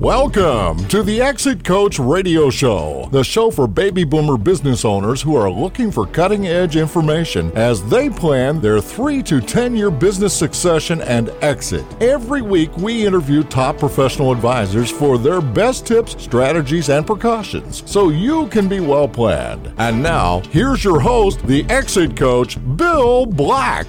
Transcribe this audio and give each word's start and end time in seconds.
Welcome 0.00 0.86
to 0.88 1.02
the 1.02 1.22
Exit 1.22 1.64
Coach 1.64 1.98
Radio 1.98 2.50
Show, 2.50 3.08
the 3.12 3.24
show 3.24 3.50
for 3.50 3.66
baby 3.66 4.04
boomer 4.04 4.36
business 4.36 4.84
owners 4.84 5.22
who 5.22 5.34
are 5.36 5.50
looking 5.50 5.90
for 5.90 6.06
cutting 6.06 6.46
edge 6.46 6.76
information 6.76 7.50
as 7.56 7.82
they 7.88 8.10
plan 8.10 8.60
their 8.60 8.78
3 8.78 9.22
to 9.22 9.40
10 9.40 9.74
year 9.74 9.90
business 9.90 10.36
succession 10.36 11.00
and 11.00 11.30
exit. 11.40 11.86
Every 12.02 12.42
week, 12.42 12.76
we 12.76 13.06
interview 13.06 13.42
top 13.42 13.78
professional 13.78 14.32
advisors 14.32 14.90
for 14.90 15.16
their 15.16 15.40
best 15.40 15.86
tips, 15.86 16.22
strategies, 16.22 16.90
and 16.90 17.06
precautions 17.06 17.82
so 17.90 18.10
you 18.10 18.48
can 18.48 18.68
be 18.68 18.80
well 18.80 19.08
planned. 19.08 19.72
And 19.78 20.02
now, 20.02 20.40
here's 20.50 20.84
your 20.84 21.00
host, 21.00 21.40
the 21.46 21.64
Exit 21.70 22.18
Coach, 22.18 22.58
Bill 22.76 23.24
Black. 23.24 23.86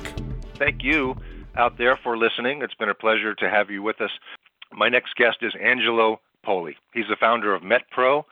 Thank 0.58 0.84
you 0.84 1.18
out 1.58 1.78
there 1.78 1.98
for 1.98 2.18
listening. 2.18 2.62
It's 2.62 2.74
been 2.76 2.90
a 2.90 2.94
pleasure 2.94 3.34
to 3.36 3.50
have 3.50 3.70
you 3.70 3.82
with 3.82 4.00
us. 4.00 4.12
My 4.77 4.90
next 4.90 5.16
guest 5.16 5.38
is 5.41 5.54
Angelo 5.59 6.22
Poli. 6.44 6.77
He's 6.94 7.08
the 7.09 7.16
founder 7.20 7.55
of 7.55 7.63
MetPro, 7.63 8.23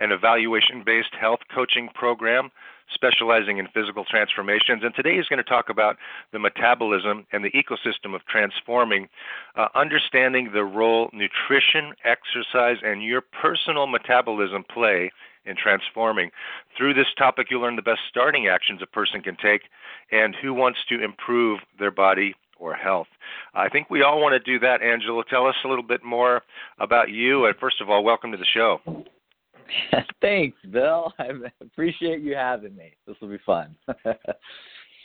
an 0.00 0.10
evaluation 0.10 0.82
based 0.84 1.14
health 1.18 1.38
coaching 1.54 1.88
program 1.94 2.50
specializing 2.92 3.58
in 3.58 3.68
physical 3.68 4.04
transformations. 4.04 4.82
And 4.82 4.92
today 4.96 5.14
he's 5.14 5.28
going 5.28 5.38
to 5.38 5.48
talk 5.48 5.68
about 5.68 5.96
the 6.32 6.40
metabolism 6.40 7.24
and 7.32 7.44
the 7.44 7.52
ecosystem 7.52 8.16
of 8.16 8.26
transforming, 8.26 9.08
uh, 9.54 9.68
understanding 9.76 10.50
the 10.52 10.64
role 10.64 11.08
nutrition, 11.12 11.94
exercise, 12.04 12.78
and 12.82 13.04
your 13.04 13.20
personal 13.20 13.86
metabolism 13.86 14.64
play 14.64 15.12
in 15.44 15.54
transforming. 15.54 16.32
Through 16.76 16.94
this 16.94 17.14
topic, 17.16 17.46
you'll 17.48 17.62
learn 17.62 17.76
the 17.76 17.82
best 17.82 18.00
starting 18.08 18.48
actions 18.48 18.82
a 18.82 18.86
person 18.86 19.22
can 19.22 19.36
take 19.36 19.62
and 20.10 20.34
who 20.34 20.52
wants 20.52 20.80
to 20.88 21.02
improve 21.02 21.60
their 21.78 21.92
body 21.92 22.34
or 22.62 22.74
health. 22.74 23.08
I 23.54 23.68
think 23.68 23.90
we 23.90 24.02
all 24.02 24.20
want 24.20 24.32
to 24.32 24.38
do 24.38 24.58
that, 24.60 24.82
Angelo. 24.82 25.22
Tell 25.28 25.46
us 25.46 25.56
a 25.64 25.68
little 25.68 25.82
bit 25.82 26.04
more 26.04 26.42
about 26.78 27.10
you. 27.10 27.46
And 27.46 27.56
first 27.56 27.80
of 27.80 27.90
all, 27.90 28.04
welcome 28.04 28.30
to 28.30 28.38
the 28.38 28.46
show. 28.54 28.80
Thanks, 30.20 30.56
Bill. 30.70 31.12
I 31.18 31.30
appreciate 31.60 32.20
you 32.20 32.34
having 32.34 32.76
me. 32.76 32.92
This 33.06 33.16
will 33.20 33.28
be 33.28 33.40
fun. 33.44 33.74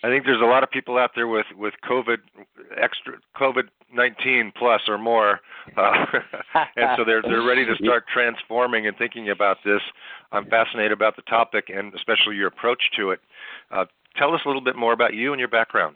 I 0.04 0.10
think 0.10 0.26
there's 0.26 0.42
a 0.42 0.46
lot 0.46 0.64
of 0.64 0.70
people 0.70 0.98
out 1.00 1.12
there 1.16 1.28
with 1.28 1.48
with 1.58 1.74
COVID 1.90 2.18
extra 2.80 3.14
COVID 3.36 3.64
nineteen 3.92 4.54
plus 4.56 4.82
or 4.88 5.00
more, 5.00 5.40
uh, 5.76 6.06
and 6.76 6.90
so 6.96 7.04
they're 7.04 7.24
they're 7.24 7.42
ready 7.42 7.66
to 7.66 7.76
start 7.84 8.06
transforming 8.14 8.86
and 8.86 8.96
thinking 8.98 9.32
about 9.32 9.58
this. 9.66 9.82
I'm 10.32 10.46
fascinated 10.46 10.92
about 10.92 11.16
the 11.16 11.24
topic 11.24 11.70
and 11.76 11.96
especially 11.96 12.36
your 12.36 12.48
approach 12.48 12.84
to 12.98 13.10
it. 13.10 13.20
Uh, 13.72 13.86
tell 14.18 14.36
us 14.36 14.42
a 14.46 14.48
little 14.48 14.62
bit 14.62 14.76
more 14.76 14.94
about 14.94 15.16
you 15.16 15.34
and 15.34 15.40
your 15.40 15.50
background. 15.50 15.96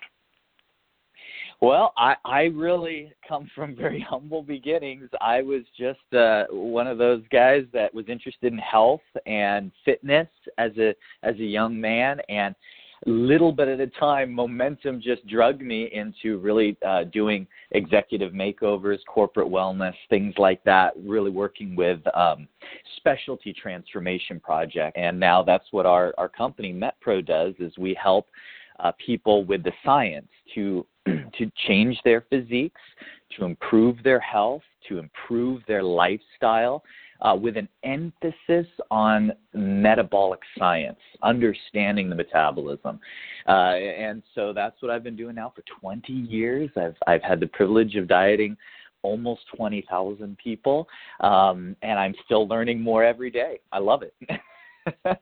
Well, 1.62 1.94
I, 1.96 2.16
I 2.26 2.42
really 2.46 3.14
come 3.28 3.50
from 3.54 3.76
very 3.80 4.06
humble 4.08 4.42
beginnings. 4.42 5.10
I 5.22 5.42
was 5.42 5.62
just 5.78 6.14
uh, 6.14 6.46
one 6.50 6.88
of 6.88 6.98
those 6.98 7.22
guys 7.32 7.64
that 7.74 7.94
was 7.94 8.06
interested 8.10 8.52
in 8.52 8.60
health 8.60 9.02
and 9.26 9.72
fitness 9.86 10.28
as 10.58 10.72
a 10.78 10.96
as 11.24 11.36
a 11.36 11.44
young 11.44 11.80
man, 11.80 12.20
and 12.30 12.56
little 13.08 13.52
bit 13.52 13.68
at 13.68 13.80
a 13.80 13.88
time, 13.88 14.32
momentum 14.32 15.02
just 15.02 15.26
drugged 15.26 15.62
me 15.62 15.90
into 15.92 16.38
really 16.38 16.78
uh, 16.88 17.04
doing 17.06 17.48
executive 17.72 18.32
makeovers, 18.32 19.00
corporate 19.08 19.48
wellness, 19.48 19.94
things 20.10 20.34
like 20.38 20.64
that. 20.66 20.94
Really 21.04 21.32
working 21.32 21.76
with 21.76 22.00
um, 22.16 22.48
specialty 22.98 23.54
transformation 23.54 24.40
project, 24.40 24.98
and 24.98 25.20
now 25.20 25.44
that's 25.44 25.66
what 25.72 25.86
our 25.86 26.14
our 26.18 26.30
company 26.30 26.74
MetPro 26.74 27.26
does. 27.26 27.54
Is 27.60 27.76
we 27.78 27.96
help 28.02 28.28
uh, 28.82 28.92
people 29.04 29.46
with 29.46 29.64
the 29.64 29.72
science 29.86 30.28
to 30.56 30.86
to 31.06 31.52
change 31.68 31.98
their 32.04 32.22
physiques, 32.30 32.82
to 33.38 33.46
improve 33.46 34.04
their 34.04 34.20
health, 34.20 34.62
to 34.88 35.00
improve 35.00 35.62
their 35.68 35.82
lifestyle, 35.82 36.84
uh, 37.22 37.36
with 37.40 37.58
an 37.58 37.68
emphasis 37.84 38.68
on 38.90 39.32
metabolic 39.54 40.40
science, 40.58 41.00
understanding 41.24 42.10
the 42.10 42.16
metabolism. 42.16 43.00
Uh, 43.48 43.76
and 43.76 44.24
so 44.36 44.54
that's 44.54 44.82
what 44.82 44.92
I've 44.92 45.04
been 45.04 45.16
doing 45.16 45.36
now 45.36 45.54
for 45.56 45.64
20 45.80 46.14
years. 46.14 46.70
I've 46.76 46.96
I've 47.08 47.24
had 47.24 47.40
the 47.40 47.48
privilege 47.48 47.96
of 47.96 48.08
dieting 48.08 48.58
almost 49.04 49.42
20,000 49.56 50.38
people, 50.38 50.88
um, 51.22 51.76
and 51.82 51.98
I'm 51.98 52.14
still 52.26 52.48
learning 52.48 52.80
more 52.80 53.04
every 53.04 53.32
day. 53.32 53.60
I 53.72 53.80
love 53.80 54.04
it. 54.04 54.14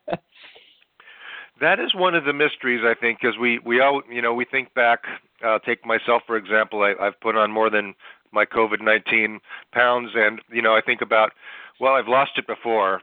that 1.61 1.79
is 1.79 1.93
one 1.93 2.15
of 2.15 2.25
the 2.25 2.33
mysteries 2.33 2.81
I 2.85 2.93
think 2.99 3.19
because 3.21 3.37
we 3.37 3.59
we 3.59 3.81
all 3.81 4.01
you 4.11 4.21
know 4.21 4.33
we 4.33 4.45
think 4.45 4.73
back 4.73 4.99
uh, 5.45 5.59
take 5.59 5.85
myself 5.85 6.23
for 6.25 6.37
example 6.37 6.83
I, 6.83 6.93
I've 6.99 7.19
put 7.19 7.35
on 7.35 7.51
more 7.51 7.69
than 7.69 7.93
my 8.31 8.45
COVID 8.45 8.81
nineteen 8.81 9.39
pounds 9.71 10.11
and 10.15 10.41
you 10.51 10.61
know 10.61 10.75
I 10.75 10.81
think 10.81 11.01
about 11.01 11.31
well 11.79 11.93
I've 11.93 12.07
lost 12.07 12.31
it 12.37 12.47
before 12.47 13.01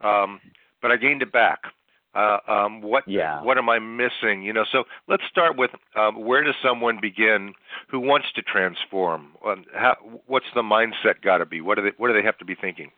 um, 0.00 0.40
but 0.82 0.90
I 0.90 0.96
gained 0.96 1.22
it 1.22 1.32
back. 1.32 1.60
Uh, 2.14 2.38
um, 2.46 2.80
what 2.80 3.02
yeah. 3.08 3.42
what 3.42 3.58
am 3.58 3.68
I 3.68 3.80
missing? 3.80 4.44
You 4.44 4.52
know 4.52 4.64
so 4.70 4.84
let's 5.08 5.24
start 5.28 5.56
with 5.56 5.72
um, 5.96 6.24
where 6.24 6.44
does 6.44 6.54
someone 6.62 6.98
begin 7.00 7.54
who 7.88 7.98
wants 7.98 8.28
to 8.36 8.42
transform? 8.42 9.32
Um, 9.44 9.64
how, 9.74 9.96
what's 10.26 10.46
the 10.54 10.62
mindset 10.62 11.22
got 11.22 11.38
to 11.38 11.46
be? 11.46 11.60
What 11.60 11.76
do 11.76 11.82
they 11.82 11.92
what 11.96 12.08
do 12.08 12.14
they 12.14 12.22
have 12.22 12.38
to 12.38 12.44
be 12.44 12.54
thinking 12.54 12.90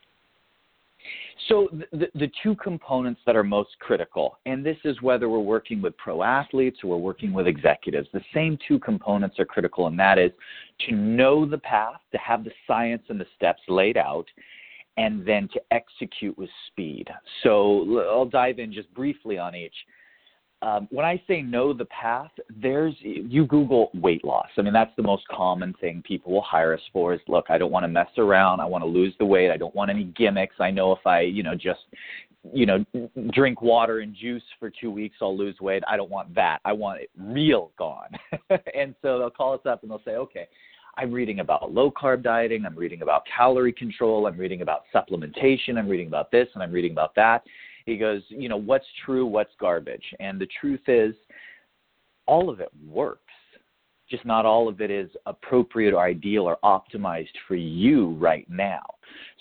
so 1.49 1.69
the, 1.93 2.09
the 2.15 2.31
two 2.43 2.57
components 2.57 3.21
that 3.27 3.37
are 3.37 3.45
most 3.45 3.71
critical, 3.79 4.39
and 4.47 4.65
this 4.65 4.77
is 4.85 5.01
whether 5.03 5.29
we're 5.29 5.39
working 5.39 5.81
with 5.81 5.97
pro 5.97 6.23
athletes 6.23 6.79
or 6.83 6.91
we're 6.91 6.97
working 6.97 7.33
with 7.33 7.47
executives, 7.47 8.09
the 8.13 8.25
same 8.35 8.59
two 8.67 8.79
components 8.79 9.39
are 9.39 9.45
critical, 9.45 9.87
and 9.87 9.99
that 9.99 10.19
is 10.19 10.33
to 10.89 10.95
know 10.95 11.47
the 11.47 11.59
path, 11.59 12.01
to 12.13 12.19
have 12.19 12.45
the 12.45 12.51
science 12.67 13.03
and 13.09 13.21
the 13.21 13.27
steps 13.37 13.61
laid 13.69 13.97
out, 13.97 14.27
and 14.97 15.27
then 15.27 15.49
to 15.53 15.61
execute 15.71 16.37
with 16.39 16.51
speed. 16.69 17.07
So 17.43 18.01
I'll 18.11 18.27
dive 18.27 18.59
in 18.59 18.73
just 18.73 18.93
briefly 18.95 19.39
on 19.39 19.55
each 19.55 19.75
um, 20.67 20.89
when 20.91 21.07
I 21.07 21.23
say 21.29 21.43
know 21.43 21.73
the 21.73 21.85
path, 21.85 22.33
there's 22.61 22.95
you 23.01 23.47
Google 23.47 23.91
weight 23.95 24.25
loss. 24.25 24.49
I 24.59 24.63
mean, 24.63 24.73
that's 24.73 24.91
the 24.97 25.03
most 25.03 25.23
common 25.29 25.73
thing 25.81 26.03
people 26.05 26.33
will 26.33 26.43
hire 26.43 26.75
us 26.75 26.81
for. 26.93 27.15
Is 27.15 27.21
look, 27.29 27.47
I 27.51 27.57
don't 27.57 27.71
want 27.71 27.85
to 27.85 27.89
mess 27.89 28.09
around. 28.19 28.61
I 28.61 28.67
want 28.67 28.83
to 28.83 28.89
lose 28.89 29.15
the 29.21 29.25
weight. 29.25 29.53
I 29.53 29.57
don't 29.57 29.75
want 29.77 29.91
any 29.91 30.05
gimmicks. 30.05 30.57
I 30.59 30.73
know 30.73 30.91
if 30.91 31.07
I, 31.07 31.21
you 31.21 31.45
know, 31.45 31.55
just 31.55 31.81
you 32.53 32.67
know, 32.67 32.85
drink 33.33 33.63
water 33.63 34.01
and 34.01 34.15
juice 34.15 34.43
for 34.59 34.71
two 34.71 34.91
weeks, 34.91 35.17
I'll 35.23 35.37
lose 35.37 35.57
weight. 35.61 35.85
I 35.89 35.97
don't 35.97 36.11
want 36.11 36.35
that. 36.35 36.61
I 36.65 36.73
want 36.73 37.01
it 37.01 37.11
real 37.17 37.71
gone. 37.79 38.11
and 38.75 38.95
so 39.03 39.19
they'll 39.19 39.31
call 39.31 39.55
us 39.55 39.67
up 39.67 39.83
and 39.83 39.91
they'll 39.91 40.03
say, 40.05 40.13
okay, 40.13 40.49
I'm 40.97 41.13
reading 41.13 41.41
about 41.41 41.73
low 41.73 41.91
carb 41.91 42.23
dieting. 42.23 42.65
I'm 42.65 42.77
reading 42.77 43.03
about 43.03 43.23
calorie 43.37 43.73
control. 43.73 44.27
I'm 44.27 44.37
reading 44.37 44.63
about 44.63 44.83
supplementation. 44.95 45.77
I'm 45.77 45.89
reading 45.89 46.07
about 46.07 46.31
this 46.31 46.49
and 46.55 46.63
I'm 46.63 46.73
reading 46.73 46.93
about 46.93 47.15
that. 47.17 47.43
He 47.87 47.97
goes, 47.97 48.23
you 48.29 48.49
know, 48.49 48.57
what's 48.57 48.87
true, 49.05 49.27
what's 49.27 49.53
garbage? 49.59 50.05
And 50.21 50.41
the 50.41 50.49
truth 50.61 50.89
is, 50.89 51.15
all 52.27 52.51
of 52.51 52.61
it 52.61 52.71
works. 52.87 53.21
Just 54.09 54.25
not 54.25 54.47
all 54.47 54.69
of 54.69 54.81
it 54.81 54.91
is 54.91 55.11
appropriate 55.27 55.95
or 55.95 56.01
ideal 56.01 56.45
or 56.45 56.59
optimized 56.63 57.35
for 57.49 57.57
you 57.57 58.11
right 58.13 58.47
now. 58.49 58.85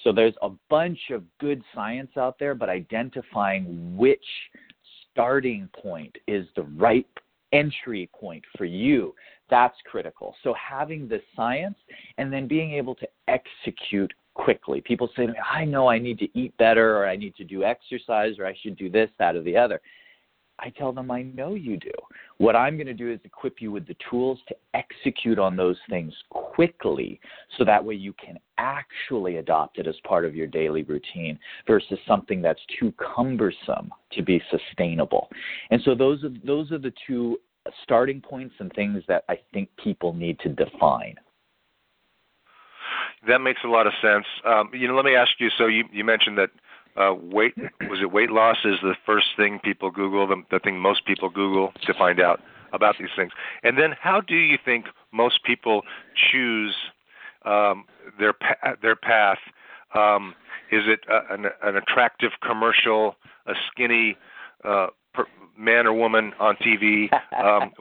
So 0.03 0.11
there's 0.11 0.33
a 0.41 0.49
bunch 0.69 0.99
of 1.11 1.23
good 1.39 1.61
science 1.73 2.11
out 2.17 2.39
there, 2.39 2.55
but 2.55 2.69
identifying 2.69 3.95
which 3.97 4.25
starting 5.11 5.69
point 5.79 6.15
is 6.27 6.47
the 6.55 6.63
right 6.63 7.07
entry 7.51 8.09
point 8.19 8.43
for 8.57 8.65
you 8.65 9.13
that's 9.49 9.77
critical. 9.89 10.35
So 10.43 10.53
having 10.53 11.07
the 11.07 11.21
science 11.35 11.77
and 12.17 12.31
then 12.31 12.47
being 12.47 12.71
able 12.73 12.95
to 12.95 13.07
execute 13.27 14.11
quickly. 14.35 14.81
People 14.81 15.09
say 15.15 15.25
to 15.25 15.31
me, 15.31 15.39
I 15.51 15.65
know 15.65 15.87
I 15.87 15.97
need 15.97 16.19
to 16.19 16.39
eat 16.39 16.55
better 16.57 16.97
or 16.97 17.07
I 17.07 17.15
need 17.15 17.35
to 17.37 17.43
do 17.43 17.63
exercise 17.63 18.37
or 18.37 18.45
I 18.45 18.55
should 18.61 18.77
do 18.77 18.89
this, 18.89 19.09
that, 19.17 19.35
or 19.35 19.41
the 19.41 19.57
other. 19.57 19.81
I 20.59 20.69
tell 20.69 20.93
them, 20.93 21.11
I 21.11 21.23
know 21.23 21.55
you 21.55 21.77
do. 21.77 21.91
What 22.37 22.55
I'm 22.55 22.77
going 22.77 22.87
to 22.87 22.93
do 22.93 23.11
is 23.11 23.19
equip 23.25 23.61
you 23.61 23.71
with 23.71 23.87
the 23.87 23.95
tools 24.09 24.39
to 24.47 24.55
execute 24.73 25.37
on 25.37 25.57
those 25.57 25.77
things 25.89 26.13
quickly 26.29 27.19
so 27.57 27.65
that 27.65 27.83
way 27.83 27.95
you 27.95 28.13
can 28.13 28.39
actually 28.57 29.37
adopt 29.37 29.79
it 29.79 29.87
as 29.87 29.95
part 30.07 30.23
of 30.23 30.35
your 30.35 30.47
daily 30.47 30.83
routine 30.83 31.37
versus 31.67 31.99
something 32.07 32.41
that's 32.41 32.61
too 32.79 32.93
cumbersome 33.15 33.91
to 34.13 34.21
be 34.21 34.41
sustainable. 34.49 35.29
And 35.71 35.81
so 35.83 35.93
those 35.93 36.23
are, 36.23 36.31
those 36.45 36.71
are 36.71 36.79
the 36.79 36.93
two 37.05 37.37
starting 37.83 38.21
points 38.21 38.55
and 38.59 38.71
things 38.73 39.03
that 39.07 39.25
I 39.27 39.39
think 39.51 39.69
people 39.77 40.13
need 40.13 40.39
to 40.39 40.49
define 40.49 41.15
that 43.27 43.41
makes 43.41 43.61
a 43.63 43.67
lot 43.67 43.87
of 43.87 43.93
sense. 44.01 44.25
Um, 44.45 44.69
you 44.73 44.87
know, 44.87 44.95
let 44.95 45.05
me 45.05 45.15
ask 45.15 45.31
you. 45.39 45.49
So 45.57 45.67
you 45.67 45.85
you 45.91 46.03
mentioned 46.03 46.37
that 46.37 46.49
uh, 46.97 47.13
weight 47.13 47.53
was 47.89 47.99
it 48.01 48.11
weight 48.11 48.31
loss 48.31 48.57
is 48.63 48.75
the 48.81 48.95
first 49.05 49.27
thing 49.35 49.59
people 49.63 49.91
Google, 49.91 50.27
the, 50.27 50.41
the 50.51 50.59
thing 50.59 50.79
most 50.79 51.05
people 51.05 51.29
Google 51.29 51.73
to 51.85 51.93
find 51.93 52.19
out 52.19 52.41
about 52.73 52.95
these 52.99 53.09
things. 53.15 53.31
And 53.63 53.77
then, 53.77 53.95
how 53.99 54.21
do 54.21 54.35
you 54.35 54.57
think 54.63 54.85
most 55.11 55.43
people 55.43 55.81
choose 56.31 56.75
um, 57.45 57.85
their 58.19 58.33
pa- 58.33 58.75
their 58.81 58.95
path? 58.95 59.39
Um, 59.93 60.35
is 60.71 60.83
it 60.87 61.01
a, 61.09 61.33
an, 61.33 61.45
an 61.63 61.77
attractive 61.77 62.31
commercial, 62.45 63.15
a 63.45 63.53
skinny 63.71 64.17
uh, 64.63 64.87
per, 65.13 65.25
man 65.57 65.87
or 65.87 65.93
woman 65.93 66.33
on 66.39 66.55
TV? 66.57 67.09
Um, 67.35 67.71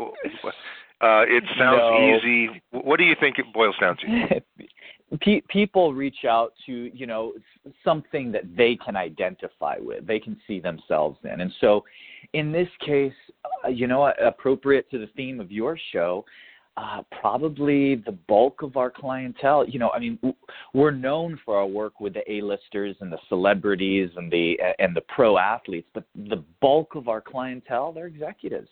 uh, 1.01 1.23
it 1.29 1.45
sounds 1.59 1.81
no. 1.81 2.17
easy. 2.17 2.63
What 2.71 2.99
do 2.99 3.05
you 3.05 3.15
think 3.19 3.39
it 3.39 3.47
boils 3.53 3.77
down 3.81 3.97
to? 3.99 4.43
Pe- 5.21 5.43
people 5.49 5.95
reach 5.95 6.25
out 6.29 6.53
to 6.67 6.91
you 6.95 7.07
know 7.07 7.33
something 7.85 8.33
that 8.33 8.45
they 8.57 8.77
can 8.77 8.97
identify 8.97 9.77
with, 9.79 10.07
they 10.07 10.19
can 10.19 10.37
see 10.47 10.61
themselves 10.61 11.19
in, 11.25 11.41
and 11.41 11.53
so 11.61 11.85
in 12.33 12.53
this 12.53 12.69
case, 12.85 13.13
uh, 13.65 13.69
you 13.69 13.87
know, 13.87 14.13
appropriate 14.23 14.91
to 14.91 14.99
the 14.99 15.07
theme 15.17 15.41
of 15.41 15.51
your 15.51 15.79
show, 15.93 16.25
uh, 16.77 17.03
probably 17.21 17.95
the 17.95 18.17
bulk 18.29 18.63
of 18.63 18.77
our 18.77 18.91
clientele. 18.91 19.67
You 19.67 19.79
know, 19.79 19.91
I 19.91 20.01
mean, 20.01 20.19
we're 20.73 20.91
known 20.91 21.39
for 21.45 21.57
our 21.57 21.67
work 21.67 22.01
with 22.01 22.15
the 22.15 22.31
A-listers 22.31 22.97
and 23.01 23.13
the 23.13 23.19
celebrities 23.29 24.11
and 24.17 24.31
the 24.31 24.57
and 24.81 24.95
the 24.95 25.03
pro 25.03 25.39
athletes, 25.39 25.89
but 25.95 26.05
the 26.29 26.43
bulk 26.61 26.97
of 26.97 27.09
our 27.09 27.21
clientele, 27.21 27.93
they're 27.93 28.07
executives. 28.07 28.69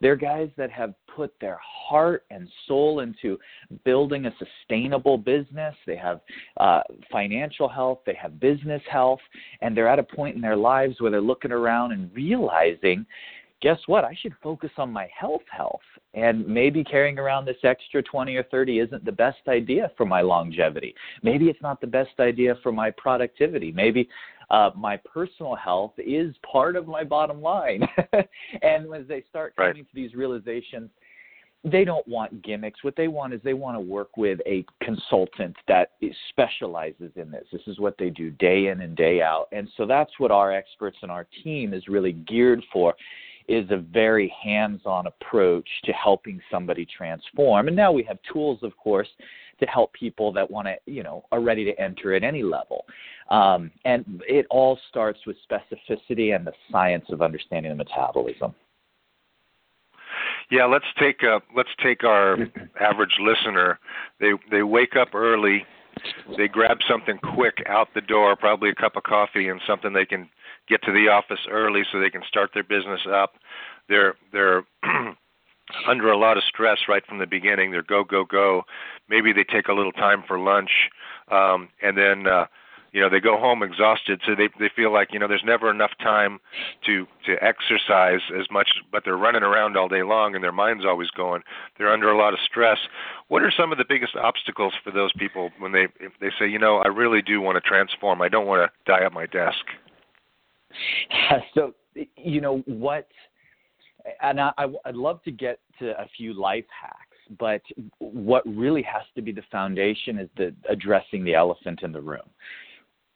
They're 0.00 0.16
guys 0.16 0.48
that 0.56 0.70
have 0.70 0.94
put 1.14 1.32
their 1.40 1.58
heart 1.62 2.24
and 2.30 2.48
soul 2.66 3.00
into 3.00 3.38
building 3.84 4.26
a 4.26 4.32
sustainable 4.38 5.18
business. 5.18 5.74
They 5.86 5.96
have 5.96 6.20
uh, 6.56 6.80
financial 7.10 7.68
health, 7.68 8.00
they 8.06 8.14
have 8.20 8.40
business 8.40 8.82
health, 8.90 9.20
and 9.60 9.76
they're 9.76 9.88
at 9.88 9.98
a 9.98 10.02
point 10.02 10.36
in 10.36 10.40
their 10.40 10.56
lives 10.56 11.00
where 11.00 11.10
they're 11.10 11.20
looking 11.20 11.52
around 11.52 11.92
and 11.92 12.10
realizing 12.14 13.06
guess 13.60 13.78
what? 13.86 14.04
I 14.04 14.16
should 14.20 14.32
focus 14.42 14.70
on 14.78 14.90
my 14.90 15.08
health 15.18 15.42
health. 15.50 15.80
And 16.14 16.46
maybe 16.46 16.82
carrying 16.82 17.18
around 17.18 17.44
this 17.44 17.56
extra 17.62 18.02
20 18.02 18.34
or 18.34 18.42
30 18.44 18.80
isn't 18.80 19.04
the 19.04 19.12
best 19.12 19.46
idea 19.48 19.90
for 19.96 20.06
my 20.06 20.22
longevity. 20.22 20.94
Maybe 21.22 21.46
it's 21.46 21.62
not 21.62 21.80
the 21.80 21.86
best 21.86 22.18
idea 22.18 22.56
for 22.62 22.72
my 22.72 22.90
productivity. 22.90 23.70
Maybe 23.70 24.08
uh, 24.50 24.70
my 24.76 24.96
personal 24.96 25.54
health 25.54 25.92
is 25.98 26.34
part 26.50 26.76
of 26.76 26.86
my 26.86 27.04
bottom 27.04 27.40
line. 27.40 27.82
and 28.62 28.92
as 28.94 29.06
they 29.08 29.24
start 29.28 29.54
coming 29.56 29.72
right. 29.72 29.76
to 29.76 29.94
these 29.94 30.14
realizations, 30.14 30.90
they 31.62 31.84
don't 31.84 32.06
want 32.08 32.42
gimmicks. 32.42 32.82
What 32.82 32.96
they 32.96 33.08
want 33.08 33.34
is 33.34 33.40
they 33.44 33.54
want 33.54 33.76
to 33.76 33.80
work 33.80 34.16
with 34.16 34.40
a 34.46 34.64
consultant 34.82 35.56
that 35.68 35.92
specializes 36.30 37.12
in 37.16 37.30
this. 37.30 37.44
This 37.52 37.62
is 37.66 37.78
what 37.78 37.96
they 37.98 38.08
do 38.08 38.30
day 38.30 38.68
in 38.68 38.80
and 38.80 38.96
day 38.96 39.20
out. 39.20 39.46
And 39.52 39.68
so 39.76 39.86
that's 39.86 40.12
what 40.18 40.30
our 40.30 40.52
experts 40.52 40.96
and 41.02 41.10
our 41.10 41.26
team 41.44 41.74
is 41.74 41.86
really 41.86 42.12
geared 42.12 42.62
for 42.72 42.94
is 43.46 43.68
a 43.70 43.76
very 43.76 44.32
hands-on 44.42 45.06
approach 45.08 45.68
to 45.84 45.92
helping 45.92 46.40
somebody 46.50 46.86
transform. 46.86 47.66
And 47.66 47.76
now 47.76 47.90
we 47.90 48.04
have 48.04 48.18
tools, 48.32 48.60
of 48.62 48.76
course, 48.76 49.08
to 49.60 49.66
help 49.66 49.92
people 49.92 50.32
that 50.32 50.50
want 50.50 50.66
to, 50.66 50.76
you 50.86 51.02
know, 51.02 51.24
are 51.32 51.40
ready 51.40 51.64
to 51.64 51.80
enter 51.80 52.14
at 52.14 52.24
any 52.24 52.42
level. 52.42 52.84
Um, 53.30 53.70
and 53.84 54.22
it 54.26 54.46
all 54.50 54.78
starts 54.88 55.20
with 55.26 55.36
specificity 55.50 56.34
and 56.34 56.46
the 56.46 56.52
science 56.70 57.04
of 57.10 57.22
understanding 57.22 57.70
the 57.70 57.76
metabolism. 57.76 58.54
Yeah, 60.50 60.64
let's 60.64 60.86
take 60.98 61.22
uh, 61.22 61.38
let's 61.54 61.70
take 61.82 62.02
our 62.02 62.36
average 62.80 63.16
listener. 63.20 63.78
They 64.18 64.32
they 64.50 64.64
wake 64.64 64.96
up 64.96 65.14
early, 65.14 65.64
they 66.36 66.48
grab 66.48 66.78
something 66.88 67.18
quick 67.34 67.62
out 67.66 67.88
the 67.94 68.00
door, 68.00 68.34
probably 68.36 68.70
a 68.70 68.74
cup 68.74 68.96
of 68.96 69.02
coffee 69.04 69.48
and 69.48 69.60
something 69.66 69.92
they 69.92 70.06
can 70.06 70.28
get 70.68 70.82
to 70.82 70.92
the 70.92 71.08
office 71.08 71.40
early 71.50 71.82
so 71.90 72.00
they 72.00 72.10
can 72.10 72.22
start 72.28 72.50
their 72.54 72.64
business 72.64 73.00
up. 73.12 73.34
They're 73.88 74.14
they're 74.32 74.64
under 75.86 76.10
a 76.10 76.18
lot 76.18 76.36
of 76.36 76.44
stress 76.44 76.78
right 76.88 77.04
from 77.06 77.18
the 77.18 77.26
beginning. 77.26 77.70
They're 77.70 77.82
go 77.82 78.04
go 78.04 78.24
go. 78.24 78.62
Maybe 79.08 79.32
they 79.32 79.44
take 79.44 79.68
a 79.68 79.72
little 79.72 79.92
time 79.92 80.22
for 80.26 80.38
lunch, 80.38 80.70
um, 81.30 81.68
and 81.82 81.96
then 81.96 82.26
uh, 82.26 82.46
you 82.92 83.00
know 83.00 83.08
they 83.08 83.20
go 83.20 83.38
home 83.38 83.62
exhausted. 83.62 84.20
So 84.26 84.34
they 84.34 84.48
they 84.58 84.70
feel 84.74 84.92
like 84.92 85.08
you 85.12 85.18
know 85.18 85.28
there's 85.28 85.44
never 85.44 85.70
enough 85.70 85.92
time 86.02 86.38
to 86.86 87.06
to 87.26 87.36
exercise 87.42 88.20
as 88.38 88.46
much, 88.50 88.68
but 88.90 89.02
they're 89.04 89.16
running 89.16 89.42
around 89.42 89.76
all 89.76 89.88
day 89.88 90.02
long 90.02 90.34
and 90.34 90.42
their 90.42 90.52
mind's 90.52 90.84
always 90.84 91.10
going. 91.10 91.42
They're 91.78 91.92
under 91.92 92.10
a 92.10 92.18
lot 92.18 92.32
of 92.32 92.40
stress. 92.44 92.78
What 93.28 93.42
are 93.42 93.52
some 93.56 93.72
of 93.72 93.78
the 93.78 93.84
biggest 93.88 94.16
obstacles 94.16 94.74
for 94.82 94.90
those 94.90 95.12
people 95.18 95.50
when 95.58 95.72
they 95.72 95.88
if 96.00 96.12
they 96.20 96.30
say 96.38 96.48
you 96.48 96.58
know 96.58 96.78
I 96.78 96.88
really 96.88 97.22
do 97.22 97.40
want 97.40 97.56
to 97.56 97.68
transform. 97.68 98.22
I 98.22 98.28
don't 98.28 98.46
want 98.46 98.70
to 98.70 98.90
die 98.90 99.04
at 99.04 99.12
my 99.12 99.26
desk. 99.26 99.64
so 101.54 101.74
you 102.16 102.40
know 102.40 102.58
what 102.66 103.08
and 104.22 104.40
I, 104.40 104.52
i'd 104.84 104.94
love 104.94 105.22
to 105.24 105.30
get 105.30 105.58
to 105.78 105.90
a 106.00 106.06
few 106.16 106.32
life 106.38 106.64
hacks 106.80 106.96
but 107.38 107.62
what 107.98 108.42
really 108.46 108.82
has 108.82 109.02
to 109.14 109.22
be 109.22 109.32
the 109.32 109.42
foundation 109.50 110.18
is 110.18 110.28
the 110.36 110.54
addressing 110.68 111.24
the 111.24 111.34
elephant 111.34 111.80
in 111.82 111.92
the 111.92 112.00
room 112.00 112.28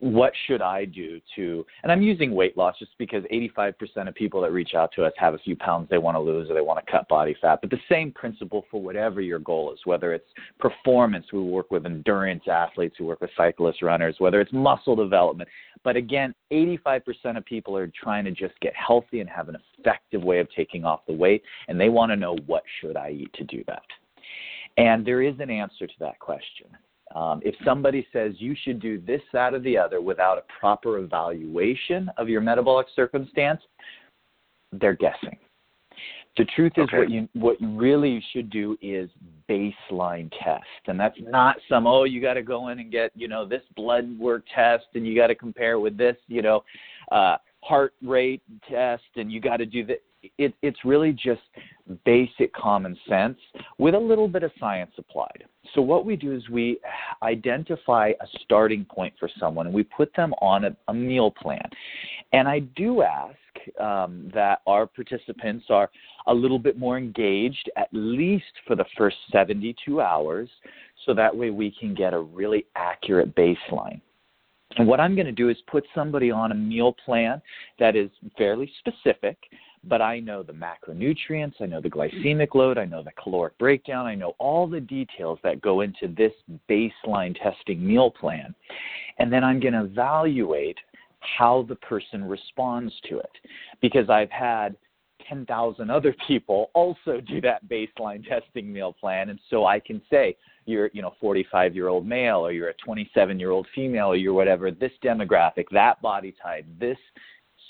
what 0.00 0.32
should 0.46 0.60
I 0.60 0.84
do 0.84 1.20
to, 1.36 1.64
and 1.82 1.90
I'm 1.90 2.02
using 2.02 2.34
weight 2.34 2.56
loss 2.56 2.78
just 2.78 2.92
because 2.98 3.22
85% 3.32 4.08
of 4.08 4.14
people 4.14 4.40
that 4.42 4.52
reach 4.52 4.74
out 4.74 4.90
to 4.96 5.04
us 5.04 5.12
have 5.16 5.34
a 5.34 5.38
few 5.38 5.56
pounds 5.56 5.88
they 5.88 5.98
want 5.98 6.16
to 6.16 6.20
lose 6.20 6.50
or 6.50 6.54
they 6.54 6.60
want 6.60 6.84
to 6.84 6.90
cut 6.90 7.08
body 7.08 7.36
fat. 7.40 7.60
But 7.60 7.70
the 7.70 7.78
same 7.88 8.12
principle 8.12 8.64
for 8.70 8.82
whatever 8.82 9.20
your 9.20 9.38
goal 9.38 9.72
is, 9.72 9.78
whether 9.84 10.12
it's 10.12 10.28
performance, 10.58 11.26
we 11.32 11.40
work 11.40 11.70
with 11.70 11.86
endurance 11.86 12.44
athletes, 12.50 12.96
we 12.98 13.06
work 13.06 13.20
with 13.20 13.30
cyclists, 13.36 13.82
runners, 13.82 14.16
whether 14.18 14.40
it's 14.40 14.52
muscle 14.52 14.96
development. 14.96 15.48
But 15.84 15.96
again, 15.96 16.34
85% 16.52 17.36
of 17.36 17.44
people 17.44 17.76
are 17.76 17.90
trying 18.02 18.24
to 18.24 18.30
just 18.30 18.58
get 18.60 18.74
healthy 18.74 19.20
and 19.20 19.30
have 19.30 19.48
an 19.48 19.56
effective 19.78 20.22
way 20.22 20.40
of 20.40 20.48
taking 20.54 20.84
off 20.84 21.00
the 21.06 21.12
weight, 21.12 21.42
and 21.68 21.80
they 21.80 21.88
want 21.88 22.10
to 22.10 22.16
know 22.16 22.36
what 22.46 22.62
should 22.80 22.96
I 22.96 23.10
eat 23.10 23.32
to 23.34 23.44
do 23.44 23.62
that. 23.68 23.82
And 24.76 25.06
there 25.06 25.22
is 25.22 25.34
an 25.38 25.50
answer 25.50 25.86
to 25.86 25.94
that 26.00 26.18
question. 26.18 26.66
Um, 27.14 27.40
if 27.44 27.54
somebody 27.64 28.06
says 28.12 28.32
you 28.38 28.56
should 28.64 28.80
do 28.80 29.00
this, 29.00 29.20
that, 29.32 29.54
or 29.54 29.60
the 29.60 29.78
other 29.78 30.00
without 30.00 30.38
a 30.38 30.42
proper 30.58 30.98
evaluation 30.98 32.10
of 32.16 32.28
your 32.28 32.40
metabolic 32.40 32.88
circumstance, 32.94 33.60
they're 34.72 34.94
guessing. 34.94 35.38
The 36.36 36.44
truth 36.56 36.72
is, 36.76 36.84
okay. 36.84 36.98
what 36.98 37.10
you 37.10 37.28
what 37.34 37.60
you 37.60 37.68
really 37.76 38.22
should 38.32 38.50
do 38.50 38.76
is 38.82 39.08
baseline 39.48 40.28
test, 40.42 40.64
and 40.88 40.98
that's 40.98 41.16
not 41.20 41.56
some 41.68 41.86
oh 41.86 42.02
you 42.02 42.20
got 42.20 42.34
to 42.34 42.42
go 42.42 42.68
in 42.68 42.80
and 42.80 42.90
get 42.90 43.12
you 43.14 43.28
know 43.28 43.46
this 43.46 43.62
blood 43.76 44.18
work 44.18 44.42
test, 44.52 44.86
and 44.94 45.06
you 45.06 45.14
got 45.14 45.28
to 45.28 45.36
compare 45.36 45.78
with 45.78 45.96
this 45.96 46.16
you 46.26 46.42
know 46.42 46.64
uh, 47.12 47.36
heart 47.62 47.94
rate 48.02 48.42
test, 48.68 49.04
and 49.14 49.30
you 49.30 49.40
got 49.40 49.58
to 49.58 49.66
do 49.66 49.86
that 49.86 50.02
it, 50.38 50.54
it's 50.62 50.78
really 50.84 51.12
just 51.12 51.42
basic 52.04 52.52
common 52.54 52.96
sense 53.08 53.38
with 53.78 53.94
a 53.94 53.98
little 53.98 54.28
bit 54.28 54.42
of 54.42 54.50
science 54.58 54.92
applied. 54.98 55.44
So, 55.74 55.80
what 55.80 56.04
we 56.04 56.16
do 56.16 56.32
is 56.34 56.48
we 56.48 56.78
identify 57.22 58.12
a 58.20 58.26
starting 58.42 58.84
point 58.84 59.14
for 59.18 59.28
someone 59.38 59.66
and 59.66 59.74
we 59.74 59.82
put 59.82 60.14
them 60.14 60.32
on 60.40 60.64
a, 60.64 60.76
a 60.88 60.94
meal 60.94 61.30
plan. 61.30 61.68
And 62.32 62.48
I 62.48 62.60
do 62.60 63.02
ask 63.02 63.36
um, 63.80 64.30
that 64.34 64.60
our 64.66 64.86
participants 64.86 65.66
are 65.70 65.90
a 66.26 66.34
little 66.34 66.58
bit 66.58 66.78
more 66.78 66.98
engaged, 66.98 67.70
at 67.76 67.88
least 67.92 68.44
for 68.66 68.76
the 68.76 68.84
first 68.96 69.16
72 69.32 70.00
hours, 70.00 70.48
so 71.06 71.14
that 71.14 71.34
way 71.34 71.50
we 71.50 71.74
can 71.78 71.94
get 71.94 72.14
a 72.14 72.20
really 72.20 72.66
accurate 72.76 73.34
baseline. 73.34 74.00
And 74.76 74.88
what 74.88 75.00
I'm 75.00 75.14
going 75.14 75.26
to 75.26 75.32
do 75.32 75.50
is 75.50 75.56
put 75.70 75.84
somebody 75.94 76.30
on 76.30 76.52
a 76.52 76.54
meal 76.54 76.94
plan 77.04 77.40
that 77.78 77.94
is 77.94 78.10
fairly 78.36 78.70
specific 78.80 79.36
but 79.88 80.00
I 80.00 80.20
know 80.20 80.42
the 80.42 80.52
macronutrients, 80.52 81.54
I 81.60 81.66
know 81.66 81.80
the 81.80 81.90
glycemic 81.90 82.54
load, 82.54 82.78
I 82.78 82.84
know 82.84 83.02
the 83.02 83.12
caloric 83.22 83.56
breakdown, 83.58 84.06
I 84.06 84.14
know 84.14 84.34
all 84.38 84.66
the 84.66 84.80
details 84.80 85.38
that 85.42 85.60
go 85.60 85.80
into 85.80 86.08
this 86.08 86.32
baseline 86.68 87.36
testing 87.40 87.84
meal 87.84 88.10
plan. 88.10 88.54
And 89.18 89.32
then 89.32 89.44
I'm 89.44 89.60
going 89.60 89.74
to 89.74 89.84
evaluate 89.84 90.78
how 91.20 91.64
the 91.68 91.76
person 91.76 92.24
responds 92.24 92.92
to 93.08 93.18
it 93.18 93.30
because 93.80 94.10
I've 94.10 94.30
had 94.30 94.76
10,000 95.28 95.90
other 95.90 96.14
people 96.26 96.70
also 96.74 97.20
do 97.20 97.40
that 97.40 97.66
baseline 97.68 98.26
testing 98.26 98.72
meal 98.72 98.92
plan 98.92 99.30
and 99.30 99.38
so 99.48 99.64
I 99.66 99.80
can 99.80 100.02
say 100.10 100.36
you're 100.66 100.90
you 100.92 101.02
know 101.02 101.14
45 101.20 101.74
year 101.74 101.88
old 101.88 102.06
male 102.06 102.38
or 102.38 102.52
you're 102.52 102.68
a 102.68 102.74
27 102.74 103.38
year 103.38 103.50
old 103.50 103.66
female 103.74 104.08
or 104.08 104.16
you're 104.16 104.34
whatever 104.34 104.70
this 104.70 104.92
demographic 105.02 105.64
that 105.72 106.00
body 106.02 106.34
type 106.42 106.66
this 106.78 106.98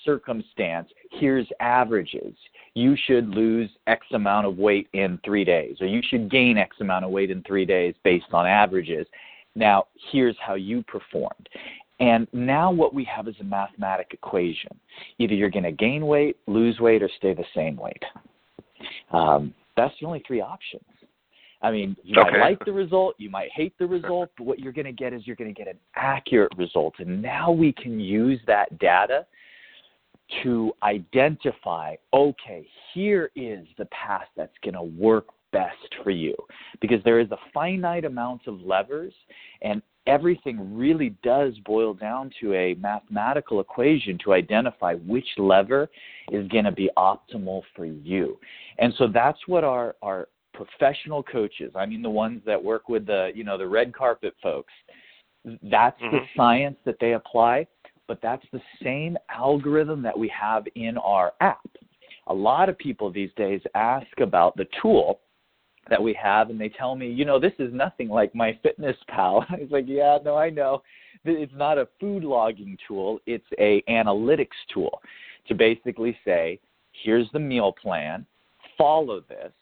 circumstance, 0.04 0.88
here's 1.10 1.46
averages. 1.60 2.34
You 2.74 2.96
should 3.06 3.28
lose 3.28 3.70
X 3.86 4.06
amount 4.12 4.46
of 4.46 4.58
weight 4.58 4.88
in 4.92 5.18
three 5.24 5.44
days, 5.44 5.76
or 5.80 5.86
you 5.86 6.00
should 6.08 6.30
gain 6.30 6.58
X 6.58 6.76
amount 6.80 7.04
of 7.04 7.10
weight 7.10 7.30
in 7.30 7.42
three 7.42 7.64
days 7.64 7.94
based 8.04 8.26
on 8.32 8.46
averages. 8.46 9.06
Now, 9.54 9.86
here's 10.10 10.36
how 10.44 10.54
you 10.54 10.82
performed. 10.82 11.48
And 12.00 12.26
now 12.32 12.72
what 12.72 12.92
we 12.92 13.04
have 13.04 13.28
is 13.28 13.36
a 13.40 13.44
mathematic 13.44 14.08
equation. 14.12 14.78
Either 15.18 15.34
you're 15.34 15.50
going 15.50 15.64
to 15.64 15.72
gain 15.72 16.06
weight, 16.06 16.36
lose 16.46 16.80
weight, 16.80 17.02
or 17.02 17.10
stay 17.16 17.34
the 17.34 17.44
same 17.54 17.76
weight. 17.76 18.02
Um, 19.12 19.54
that's 19.76 19.94
the 20.00 20.06
only 20.06 20.22
three 20.26 20.40
options. 20.40 20.84
I 21.62 21.70
mean, 21.70 21.96
you 22.02 22.20
okay. 22.20 22.32
might 22.32 22.40
like 22.40 22.64
the 22.66 22.72
result, 22.72 23.14
you 23.16 23.30
might 23.30 23.48
hate 23.54 23.72
the 23.78 23.86
result, 23.86 24.28
but 24.36 24.44
what 24.44 24.58
you're 24.58 24.72
going 24.72 24.84
to 24.84 24.92
get 24.92 25.14
is 25.14 25.26
you're 25.26 25.34
going 25.36 25.52
to 25.52 25.58
get 25.58 25.66
an 25.66 25.78
accurate 25.96 26.52
result. 26.58 26.94
And 26.98 27.22
now 27.22 27.50
we 27.50 27.72
can 27.72 27.98
use 27.98 28.38
that 28.46 28.78
data 28.78 29.24
to 30.42 30.72
identify 30.82 31.94
okay, 32.12 32.66
here 32.92 33.30
is 33.36 33.66
the 33.78 33.86
path 33.86 34.26
that's 34.36 34.56
going 34.62 34.74
to 34.74 34.82
work 34.82 35.26
best 35.52 35.94
for 36.02 36.10
you. 36.10 36.34
Because 36.80 37.02
there 37.04 37.20
is 37.20 37.30
a 37.30 37.38
finite 37.52 38.04
amount 38.04 38.46
of 38.46 38.60
levers, 38.60 39.14
and 39.62 39.82
everything 40.06 40.76
really 40.76 41.16
does 41.22 41.54
boil 41.64 41.94
down 41.94 42.30
to 42.40 42.52
a 42.54 42.74
mathematical 42.74 43.60
equation 43.60 44.18
to 44.24 44.34
identify 44.34 44.94
which 44.94 45.26
lever 45.38 45.88
is 46.30 46.46
going 46.48 46.64
to 46.64 46.72
be 46.72 46.90
optimal 46.96 47.62
for 47.74 47.86
you. 47.86 48.38
And 48.78 48.92
so 48.98 49.06
that's 49.06 49.38
what 49.46 49.64
our, 49.64 49.96
our 50.02 50.28
professional 50.52 51.22
coaches, 51.22 51.72
I 51.74 51.86
mean 51.86 52.02
the 52.02 52.10
ones 52.10 52.42
that 52.46 52.62
work 52.62 52.88
with 52.88 53.06
the, 53.06 53.30
you 53.34 53.44
know, 53.44 53.56
the 53.56 53.66
red 53.66 53.94
carpet 53.94 54.34
folks, 54.42 54.72
that's 55.62 56.00
mm-hmm. 56.00 56.16
the 56.16 56.20
science 56.36 56.76
that 56.84 56.96
they 57.00 57.14
apply, 57.14 57.66
but 58.06 58.20
that's 58.22 58.44
the 58.52 58.60
same 58.82 59.16
algorithm 59.30 60.02
that 60.02 60.18
we 60.18 60.28
have 60.28 60.64
in 60.74 60.98
our 60.98 61.32
app. 61.40 61.68
A 62.28 62.34
lot 62.34 62.68
of 62.68 62.78
people 62.78 63.10
these 63.10 63.30
days 63.36 63.60
ask 63.74 64.20
about 64.20 64.56
the 64.56 64.66
tool 64.80 65.20
that 65.90 66.02
we 66.02 66.14
have 66.14 66.50
and 66.50 66.60
they 66.60 66.70
tell 66.70 66.94
me, 66.94 67.10
you 67.10 67.24
know, 67.24 67.38
this 67.38 67.52
is 67.58 67.72
nothing 67.72 68.08
like 68.08 68.34
my 68.34 68.58
fitness 68.62 68.96
pal. 69.08 69.44
I 69.50 69.66
like, 69.70 69.84
yeah, 69.86 70.18
no, 70.24 70.36
I 70.36 70.50
know. 70.50 70.82
It's 71.24 71.52
not 71.54 71.78
a 71.78 71.88
food 72.00 72.24
logging 72.24 72.76
tool, 72.86 73.18
it's 73.26 73.46
a 73.58 73.82
analytics 73.88 74.48
tool 74.72 75.00
to 75.48 75.54
basically 75.54 76.16
say, 76.24 76.60
here's 76.92 77.28
the 77.32 77.38
meal 77.38 77.72
plan, 77.72 78.26
follow 78.76 79.20
this. 79.28 79.52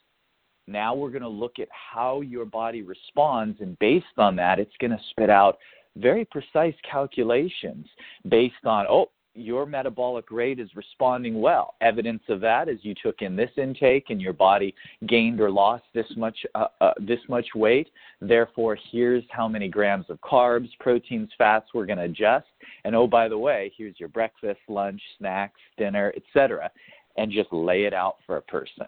Now 0.66 0.94
we're 0.94 1.10
going 1.10 1.22
to 1.22 1.28
look 1.28 1.58
at 1.58 1.68
how 1.70 2.20
your 2.20 2.44
body 2.44 2.82
responds 2.82 3.60
and 3.60 3.78
based 3.78 4.06
on 4.16 4.36
that 4.36 4.58
it's 4.58 4.76
going 4.80 4.92
to 4.92 5.00
spit 5.10 5.30
out 5.30 5.58
very 5.96 6.24
precise 6.24 6.74
calculations 6.90 7.86
based 8.28 8.64
on, 8.64 8.86
oh, 8.88 9.10
your 9.34 9.64
metabolic 9.64 10.30
rate 10.30 10.58
is 10.58 10.68
responding 10.74 11.40
well. 11.40 11.74
Evidence 11.80 12.22
of 12.28 12.40
that 12.40 12.68
is 12.68 12.78
you 12.82 12.94
took 13.02 13.22
in 13.22 13.34
this 13.34 13.50
intake 13.56 14.10
and 14.10 14.20
your 14.20 14.32
body 14.32 14.74
gained 15.06 15.40
or 15.40 15.50
lost 15.50 15.84
this 15.94 16.06
much 16.16 16.36
uh, 16.54 16.66
uh, 16.80 16.92
this 17.00 17.20
much 17.28 17.46
weight. 17.54 17.88
Therefore, 18.20 18.76
here's 18.90 19.24
how 19.30 19.48
many 19.48 19.68
grams 19.68 20.06
of 20.10 20.20
carbs, 20.20 20.68
proteins, 20.80 21.30
fats 21.38 21.68
we're 21.72 21.86
going 21.86 21.98
to 21.98 22.04
adjust. 22.04 22.46
And 22.84 22.94
oh, 22.94 23.06
by 23.06 23.28
the 23.28 23.38
way, 23.38 23.72
here's 23.76 23.98
your 23.98 24.10
breakfast, 24.10 24.60
lunch, 24.68 25.00
snacks, 25.18 25.60
dinner, 25.78 26.12
etc. 26.16 26.70
And 27.16 27.30
just 27.32 27.52
lay 27.52 27.84
it 27.84 27.94
out 27.94 28.16
for 28.26 28.36
a 28.38 28.42
person, 28.42 28.86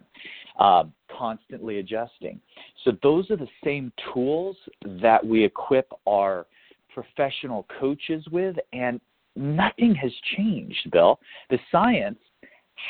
uh, 0.59 0.85
constantly 1.17 1.79
adjusting. 1.79 2.41
So 2.85 2.93
those 3.03 3.31
are 3.31 3.37
the 3.37 3.49
same 3.63 3.93
tools 4.13 4.57
that 5.03 5.25
we 5.25 5.45
equip 5.45 5.91
our 6.07 6.47
professional 6.95 7.67
coaches 7.79 8.25
with, 8.31 8.57
and 8.73 9.01
nothing 9.37 9.95
has 9.97 10.13
changed, 10.37 10.91
Bill. 10.93 11.19
The 11.51 11.59
science 11.71 12.19